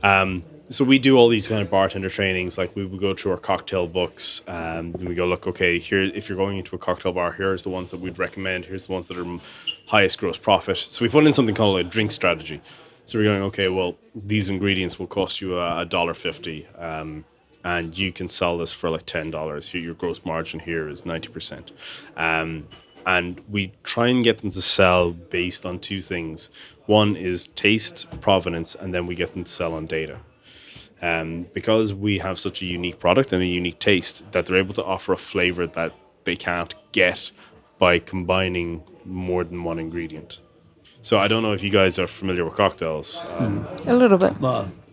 [0.04, 2.58] Um, so we do all these kind of bartender trainings.
[2.58, 6.04] Like we would go through our cocktail books, um, and we go, look, okay, here,
[6.04, 8.66] if you're going into a cocktail bar, here's the ones that we'd recommend.
[8.66, 9.40] Here's the ones that are
[9.88, 10.78] highest gross profit.
[10.78, 12.62] So we put in something called a drink strategy.
[13.06, 17.26] So we're going, okay, well, these ingredients will cost you a a dollar fifty, um,
[17.64, 19.74] and you can sell this for like ten dollars.
[19.74, 21.72] Your gross margin here is ninety percent.
[22.16, 22.68] Um,
[23.08, 26.52] and we try and get them to sell based on two things.
[26.86, 30.20] One is taste, provenance, and then we get them to sell on data.
[31.02, 34.74] Um, because we have such a unique product and a unique taste, that they're able
[34.74, 35.94] to offer a flavor that
[36.26, 37.32] they can't get
[37.78, 40.40] by combining more than one ingredient.
[41.02, 43.22] So I don't know if you guys are familiar with cocktails.
[43.38, 44.40] Um, A little bit.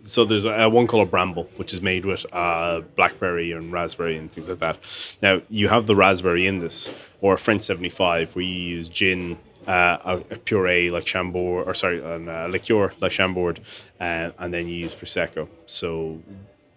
[0.03, 4.31] so there's a, one called Bramble, which is made with uh, blackberry and raspberry and
[4.31, 4.77] things like that.
[5.21, 6.89] Now you have the raspberry in this,
[7.19, 9.37] or a French 75, where you use gin,
[9.67, 13.59] uh, a, a puree like Chambord, or sorry, an, uh, liqueur like Chambord,
[13.99, 15.47] uh, and then you use prosecco.
[15.65, 16.21] So,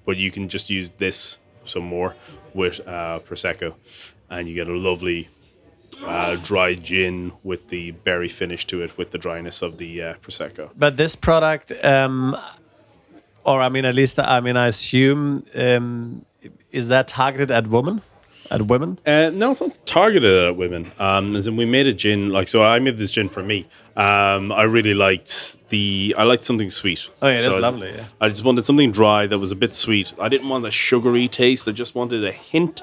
[0.04, 2.16] but you can just use this some more
[2.52, 3.74] with uh, prosecco,
[4.28, 5.28] and you get a lovely.
[6.02, 10.14] Uh, dry gin with the berry finish to it, with the dryness of the uh,
[10.22, 10.70] prosecco.
[10.78, 12.38] But this product, um,
[13.44, 16.24] or I mean, at least I mean, I assume, um,
[16.70, 18.00] is that targeted at women?
[18.50, 18.98] At women?
[19.06, 20.90] Uh, no, it's not targeted at women.
[20.98, 22.62] Um, as in, we made a gin like so.
[22.64, 23.68] I made this gin for me.
[23.96, 26.14] Um, I really liked the.
[26.18, 27.08] I liked something sweet.
[27.22, 28.06] Oh, yeah, that's So I- lovely, yeah.
[28.20, 30.12] I just wanted something dry that was a bit sweet.
[30.20, 31.68] I didn't want a sugary taste.
[31.68, 32.82] I just wanted a hint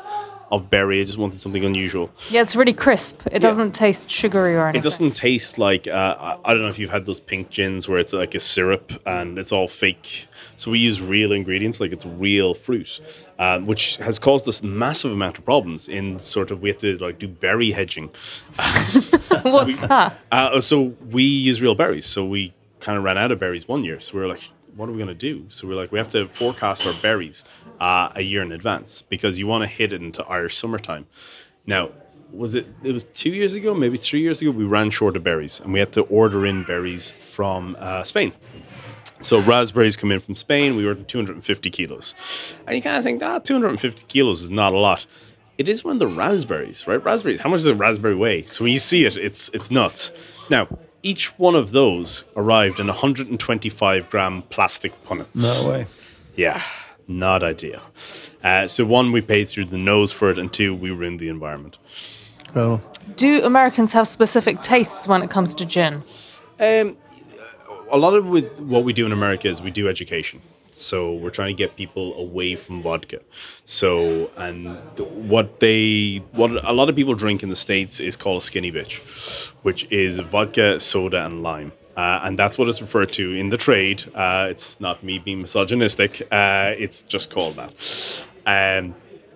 [0.52, 1.02] of berry.
[1.02, 2.10] I just wanted something unusual.
[2.30, 3.22] Yeah, it's really crisp.
[3.32, 4.80] It doesn't taste sugary or anything.
[4.80, 8.00] It doesn't taste like uh, I- don't know if you've had those pink gins where
[8.00, 10.28] it's like a syrup and it's all fake.
[10.56, 13.00] So we use real ingredients, like it's real fruit,
[13.38, 15.88] um, which has caused us massive amount of problems.
[15.88, 18.10] In sort of we have to like do berry hedging.
[19.43, 20.18] What's that?
[20.32, 22.06] Uh, so we use real berries.
[22.08, 24.00] So we kind of ran out of berries one year.
[24.00, 25.46] So we were like, what are we going to do?
[25.50, 27.44] So we're like, we have to forecast our berries
[27.82, 31.08] uh, a year in advance because you want to hit it into Irish summertime.
[31.66, 31.90] Now,
[32.32, 32.68] was it?
[32.84, 34.52] It was two years ago, maybe three years ago.
[34.52, 38.34] We ran short of berries, and we had to order in berries from uh, Spain.
[39.22, 40.76] So raspberries come in from Spain.
[40.76, 42.14] We ordered 250 kilos,
[42.68, 45.06] and you kind of think, ah, 250 kilos is not a lot.
[45.58, 47.04] It is when the raspberries, right?
[47.04, 47.40] Raspberries.
[47.40, 48.44] How much does a raspberry weigh?
[48.44, 50.12] So when you see it, it's it's nuts.
[50.50, 50.68] Now,
[51.08, 55.41] each one of those arrived in 125 gram plastic punnets.
[55.41, 55.88] No way.
[56.36, 56.62] Yeah,
[57.08, 57.82] not ideal.
[58.43, 61.30] Uh, so one, we paid through the nose for it, and two, we ruined the
[61.30, 61.78] environment.
[62.53, 62.82] Well,
[63.16, 66.03] Do Americans have specific tastes when it comes to gin?
[66.60, 66.97] Um,
[67.89, 70.41] a lot of with what we do in America is we do education.
[70.78, 73.20] So we're trying to get people away from vodka.
[73.66, 74.78] So and
[75.30, 78.72] what they what a lot of people drink in the states is called a skinny
[78.72, 78.98] bitch,
[79.64, 81.72] which is vodka, soda, and lime.
[81.96, 84.06] Uh, and that's what it's referred to in the trade.
[84.14, 86.22] Uh, it's not me being misogynistic.
[86.32, 88.24] Uh, it's just called that.
[88.46, 88.96] Um,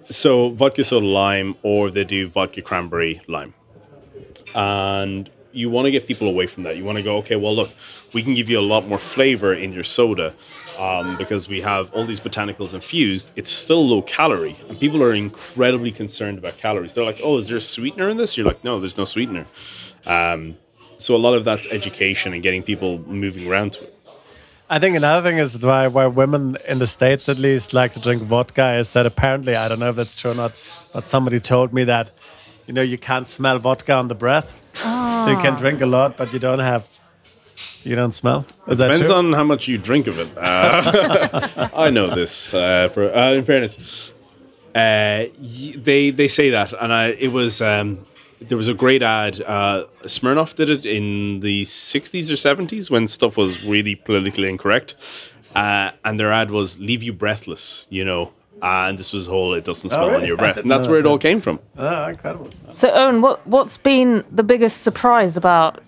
[0.09, 3.55] so vodka, soda, lime, or they do vodka, cranberry, lime
[4.53, 6.77] and you want to get people away from that.
[6.77, 7.71] You want to go, okay, well, look,
[8.13, 10.33] we can give you a lot more flavor in your soda
[10.81, 13.31] um, because we have all these botanicals infused.
[13.35, 16.95] It's still low calorie, and people are incredibly concerned about calories.
[16.95, 18.35] They're like, oh, is there a sweetener in this?
[18.35, 19.45] You're like, no, there's no sweetener.
[20.07, 20.57] Um,
[20.97, 23.95] so a lot of that's education and getting people moving around to it.
[24.71, 27.99] I think another thing is why why women in the states at least like to
[27.99, 30.53] drink vodka is that apparently I don't know if that's true or not,
[30.93, 32.09] but somebody told me that
[32.67, 36.17] you know you can't smell vodka on the breath, so you can drink a lot,
[36.17, 36.87] but you don't have
[37.83, 38.45] you don't smell.
[38.67, 39.17] Is that Depends true?
[39.17, 40.29] on how much you drink of it.
[40.37, 42.53] Uh, I know this.
[42.53, 44.11] Uh, for uh, in fairness,
[44.75, 45.25] uh,
[45.77, 48.05] they they say that, and I it was um,
[48.39, 49.41] there was a great ad.
[49.41, 54.95] Uh, Smirnoff did it in the 60s or 70s when stuff was really politically incorrect.
[55.55, 58.31] Uh, and their ad was "Leave you breathless," you know.
[58.63, 60.27] And this was whole "It doesn't smell on really?
[60.27, 61.59] your breath," and that's where it all came from.
[61.77, 62.49] Oh, incredible.
[62.73, 65.81] So, Owen, what what's been the biggest surprise about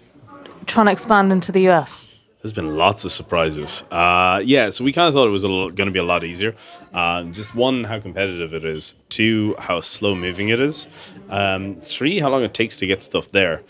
[0.66, 2.08] trying to expand into the US?
[2.42, 3.84] There's been lots of surprises.
[3.90, 6.54] Uh, yeah, so we kind of thought it was going to be a lot easier.
[6.94, 8.98] Uh, just one, how competitive it is.
[9.08, 10.88] Two, how slow moving it is.
[11.30, 13.62] Um, three, how long it takes to get stuff there.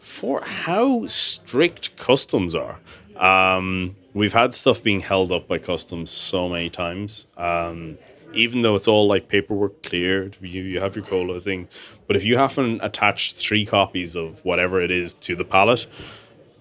[0.00, 2.78] Four, how strict customs are.
[3.16, 7.26] Um, we've had stuff being held up by customs so many times.
[7.38, 7.96] Um,
[8.34, 11.68] even though it's all like paperwork cleared, you, you have your COLA thing.
[12.06, 15.86] But if you haven't attached three copies of whatever it is to the pallet,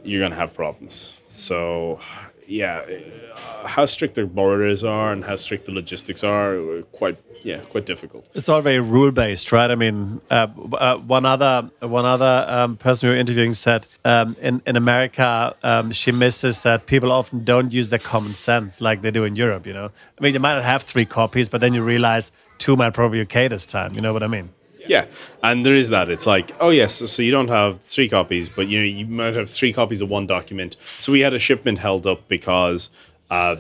[0.04, 1.14] you're gonna have problems.
[1.28, 2.00] So,
[2.48, 7.60] yeah, uh, how strict their borders are and how strict the logistics are, quite yeah,
[7.60, 8.26] quite difficult.
[8.34, 9.70] It's all very rule based, right?
[9.70, 14.36] I mean, uh, uh, one other one other um, person we were interviewing said um,
[14.42, 19.02] in in America um, she misses that people often don't use their common sense like
[19.02, 19.66] they do in Europe.
[19.68, 22.76] You know, I mean, you might not have three copies, but then you realize two
[22.76, 23.94] might probably be okay this time.
[23.94, 24.50] You know what I mean?
[24.90, 25.06] Yeah,
[25.44, 26.10] and there is that.
[26.10, 29.36] It's like, oh yes, so you don't have three copies, but you know you might
[29.36, 30.78] have three copies of one document.
[31.00, 32.90] So we had a shipment held up because,
[33.30, 33.58] uh,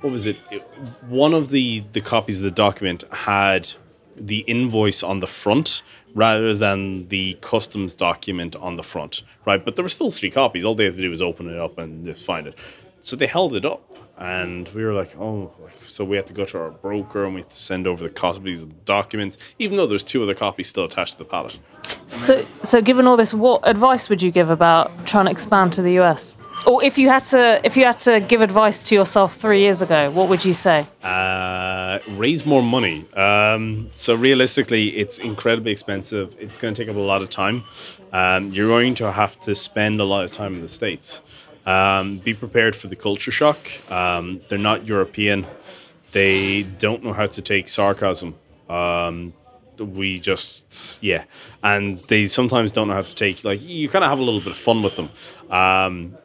[0.00, 0.38] what was it?
[0.50, 0.62] it?
[1.06, 3.70] One of the the copies of the document had
[4.16, 5.82] the invoice on the front
[6.16, 9.64] rather than the customs document on the front, right?
[9.64, 10.64] But there were still three copies.
[10.64, 12.56] All they had to do was open it up and just find it.
[13.00, 13.90] So they held it up,
[14.20, 17.34] and we were like, oh, like, so we had to go to our broker and
[17.34, 20.34] we had to send over the copies of the documents, even though there's two other
[20.34, 21.58] copies still attached to the pallet.
[22.16, 25.82] So, so given all this, what advice would you give about trying to expand to
[25.82, 26.36] the US?
[26.66, 29.80] Or if you had to, if you had to give advice to yourself three years
[29.80, 30.86] ago, what would you say?
[31.02, 33.10] Uh, raise more money.
[33.14, 36.36] Um, so realistically, it's incredibly expensive.
[36.38, 37.64] It's going to take up a lot of time.
[38.12, 41.22] Um, you're going to have to spend a lot of time in the states.
[41.70, 43.58] Um, be prepared for the culture shock.
[43.90, 45.46] Um, they're not European.
[46.12, 48.34] They don't know how to take sarcasm.
[48.68, 49.32] Um,
[49.78, 51.24] we just yeah,
[51.62, 54.40] and they sometimes don't know how to take like you kind of have a little
[54.40, 55.08] bit of fun with them.
[55.50, 56.16] Um,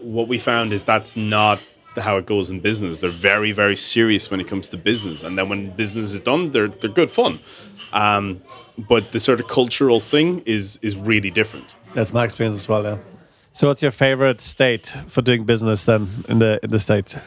[0.00, 1.60] what we found is that's not
[1.96, 2.98] how it goes in business.
[2.98, 6.52] They're very very serious when it comes to business, and then when business is done,
[6.52, 7.40] they're they're good fun.
[7.92, 8.42] Um,
[8.78, 11.76] but the sort of cultural thing is is really different.
[11.94, 12.84] That's my experience as well.
[12.84, 12.98] Yeah.
[13.54, 17.16] So, what's your favorite state for doing business then in the in the states?
[17.16, 17.20] Uh,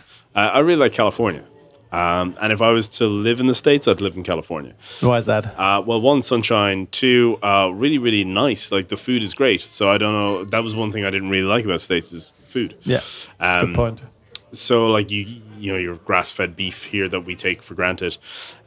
[0.54, 1.44] I really like California.
[1.92, 4.74] Um, and if I was to live in the States, I'd live in California.
[5.00, 5.46] Why is that?
[5.58, 6.88] Uh, well, one, sunshine.
[6.92, 8.70] Two, uh, really, really nice.
[8.70, 9.62] Like the food is great.
[9.62, 10.44] So I don't know.
[10.44, 12.76] That was one thing I didn't really like about States is food.
[12.82, 13.00] Yeah.
[13.40, 14.04] Um, Good point.
[14.52, 18.18] So like you, you know, your grass-fed beef here that we take for granted.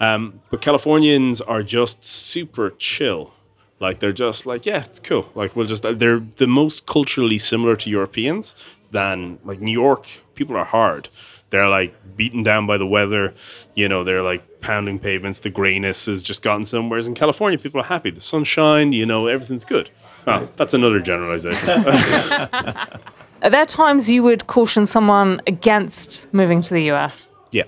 [0.01, 3.35] Um, but Californians are just super chill.
[3.81, 5.31] Like they're just like, yeah, it's cool.
[5.35, 8.55] Like we'll just they're the most culturally similar to Europeans
[8.91, 10.07] than like New York.
[10.35, 11.09] People are hard.
[11.51, 13.35] They're like beaten down by the weather.
[13.75, 15.41] You know, they're like pounding pavements.
[15.41, 16.91] The grayness has just gotten some.
[16.91, 18.11] Whereas in California, people are happy.
[18.11, 19.91] The sunshine, you know, everything's good.
[20.27, 21.69] Ah, well, that's another generalization.
[23.43, 27.31] Are there times you would caution someone against moving to the US?
[27.53, 27.65] yeah.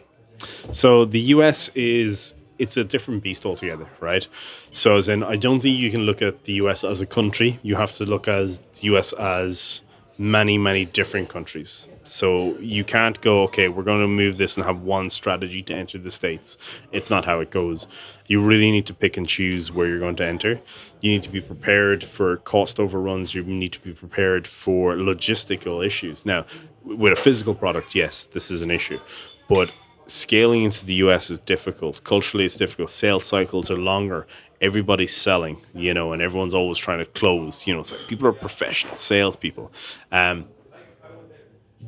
[0.72, 4.28] So the US is it's a different beast altogether, right?
[4.70, 7.58] So as in, I don't think you can look at the US as a country.
[7.62, 9.80] You have to look as the US as
[10.18, 11.88] many, many different countries.
[12.02, 15.72] So you can't go, okay, we're going to move this and have one strategy to
[15.72, 16.58] enter the States.
[16.92, 17.88] It's not how it goes.
[18.26, 20.60] You really need to pick and choose where you're going to enter.
[21.00, 23.34] You need to be prepared for cost overruns.
[23.34, 26.26] You need to be prepared for logistical issues.
[26.26, 26.44] Now,
[26.84, 29.00] with a physical product, yes, this is an issue.
[29.48, 29.72] But
[30.10, 32.02] scaling into the US is difficult.
[32.04, 32.90] Culturally, it's difficult.
[32.90, 34.26] Sales cycles are longer.
[34.60, 37.66] Everybody's selling, you know, and everyone's always trying to close.
[37.66, 39.72] You know, it's like people are professional salespeople.
[40.12, 40.46] Um,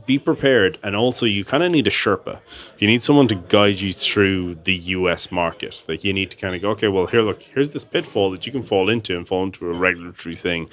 [0.07, 2.41] be prepared, and also you kind of need a Sherpa.
[2.79, 5.85] You need someone to guide you through the US market.
[5.87, 8.47] Like you need to kind of go, okay, well, here, look, here's this pitfall that
[8.47, 10.71] you can fall into and fall into a regulatory thing,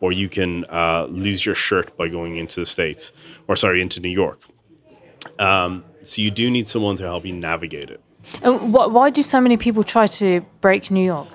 [0.00, 3.12] or you can uh, lose your shirt by going into the states,
[3.46, 4.40] or sorry, into New York.
[5.38, 8.00] Um, so you do need someone to help you navigate it.
[8.42, 11.28] And wh- why do so many people try to break New York?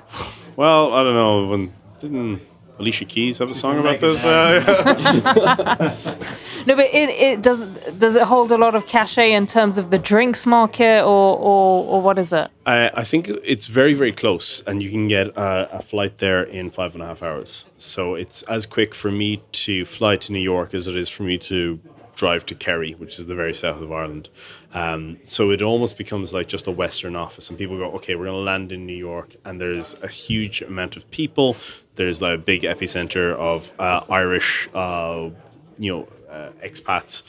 [0.55, 1.47] Well, I don't know.
[1.47, 2.41] When didn't
[2.79, 4.23] Alicia Keys have a song about this?
[4.23, 5.95] Uh,
[6.65, 7.65] No, but it, it does
[7.97, 11.85] does it hold a lot of cachet in terms of the drinks market, or or,
[11.85, 12.49] or what is it?
[12.65, 16.43] I, I think it's very, very close, and you can get a, a flight there
[16.43, 17.65] in five and a half hours.
[17.77, 21.23] So it's as quick for me to fly to New York as it is for
[21.23, 21.79] me to
[22.17, 24.27] drive to Kerry, which is the very south of Ireland.
[24.73, 28.25] Um, so it almost becomes like just a Western office, and people go, okay, we're
[28.25, 31.55] going to land in New York, and there's a huge amount of people.
[31.95, 35.29] There's like a big epicenter of uh, Irish, uh,
[35.77, 36.07] you know.
[36.27, 37.23] Uh, expats,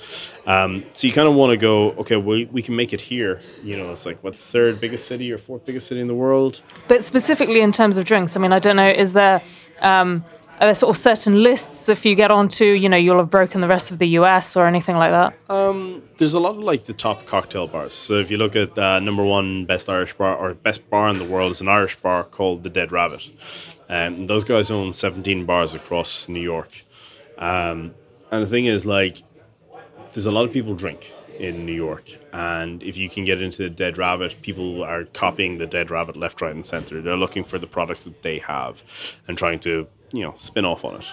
[0.47, 1.93] um, so you kind of want to go.
[1.93, 3.41] Okay, we, we can make it here.
[3.63, 6.61] You know, it's like what's third biggest city or fourth biggest city in the world?
[6.89, 8.91] But specifically in terms of drinks, I mean, I don't know.
[8.91, 9.41] Is there
[9.81, 10.25] um,
[10.67, 13.69] there sort of certain lists if you get onto, you know, you'll have broken the
[13.69, 15.35] rest of the US or anything like that?
[15.49, 17.95] Um, there's a lot of like the top cocktail bars.
[17.95, 21.19] So if you look at uh, number one best Irish bar or best bar in
[21.19, 23.29] the world is an Irish bar called the Dead Rabbit.
[23.89, 26.85] Um, those guys own 17 bars across New York.
[27.39, 27.95] Um,
[28.31, 29.23] and the thing is, like,
[30.13, 33.63] there's a lot of people drink in New York, and if you can get into
[33.63, 37.01] the Dead Rabbit, people are copying the Dead Rabbit left, right, and center.
[37.01, 38.83] They're looking for the products that they have
[39.29, 41.05] and trying to, you know, spin off on it.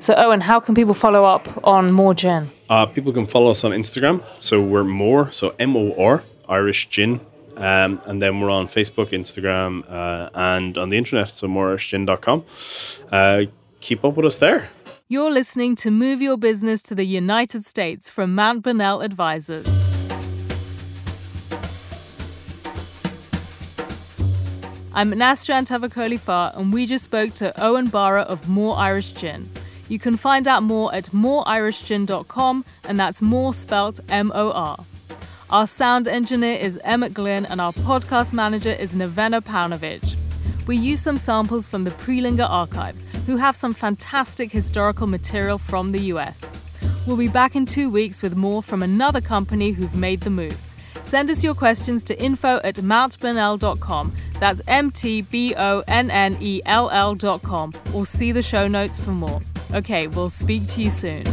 [0.00, 2.50] So, Owen, how can people follow up on Mór Gin?
[2.68, 4.22] Uh, people can follow us on Instagram.
[4.38, 7.20] So we're More, so M O R, Irish Gin.
[7.56, 12.44] Um, and then we're on Facebook, Instagram, uh, and on the internet, so moririshgin.com.
[13.12, 13.42] Uh,
[13.80, 14.70] keep up with us there.
[15.06, 19.83] You're listening to Move Your Business to the United States from Mount Bonnell Advisors.
[24.96, 29.50] I'm Nastaran Tavakoli Far, and we just spoke to Owen Barra of Mór Irish Gin.
[29.88, 34.78] You can find out more at moririshgin.com, and that's more spelt M O R.
[35.50, 40.14] Our sound engineer is Emmett Glynn, and our podcast manager is Nevena Paunovic.
[40.68, 45.90] We use some samples from the Prelinger archives, who have some fantastic historical material from
[45.90, 46.48] the US.
[47.04, 50.63] We'll be back in two weeks with more from another company who've made the move.
[51.04, 54.12] Send us your questions to info at mountbonnell.com.
[54.40, 58.98] That's M T B O N N E L L.com, or see the show notes
[58.98, 59.40] for more.
[59.72, 61.24] Okay, we'll speak to you soon.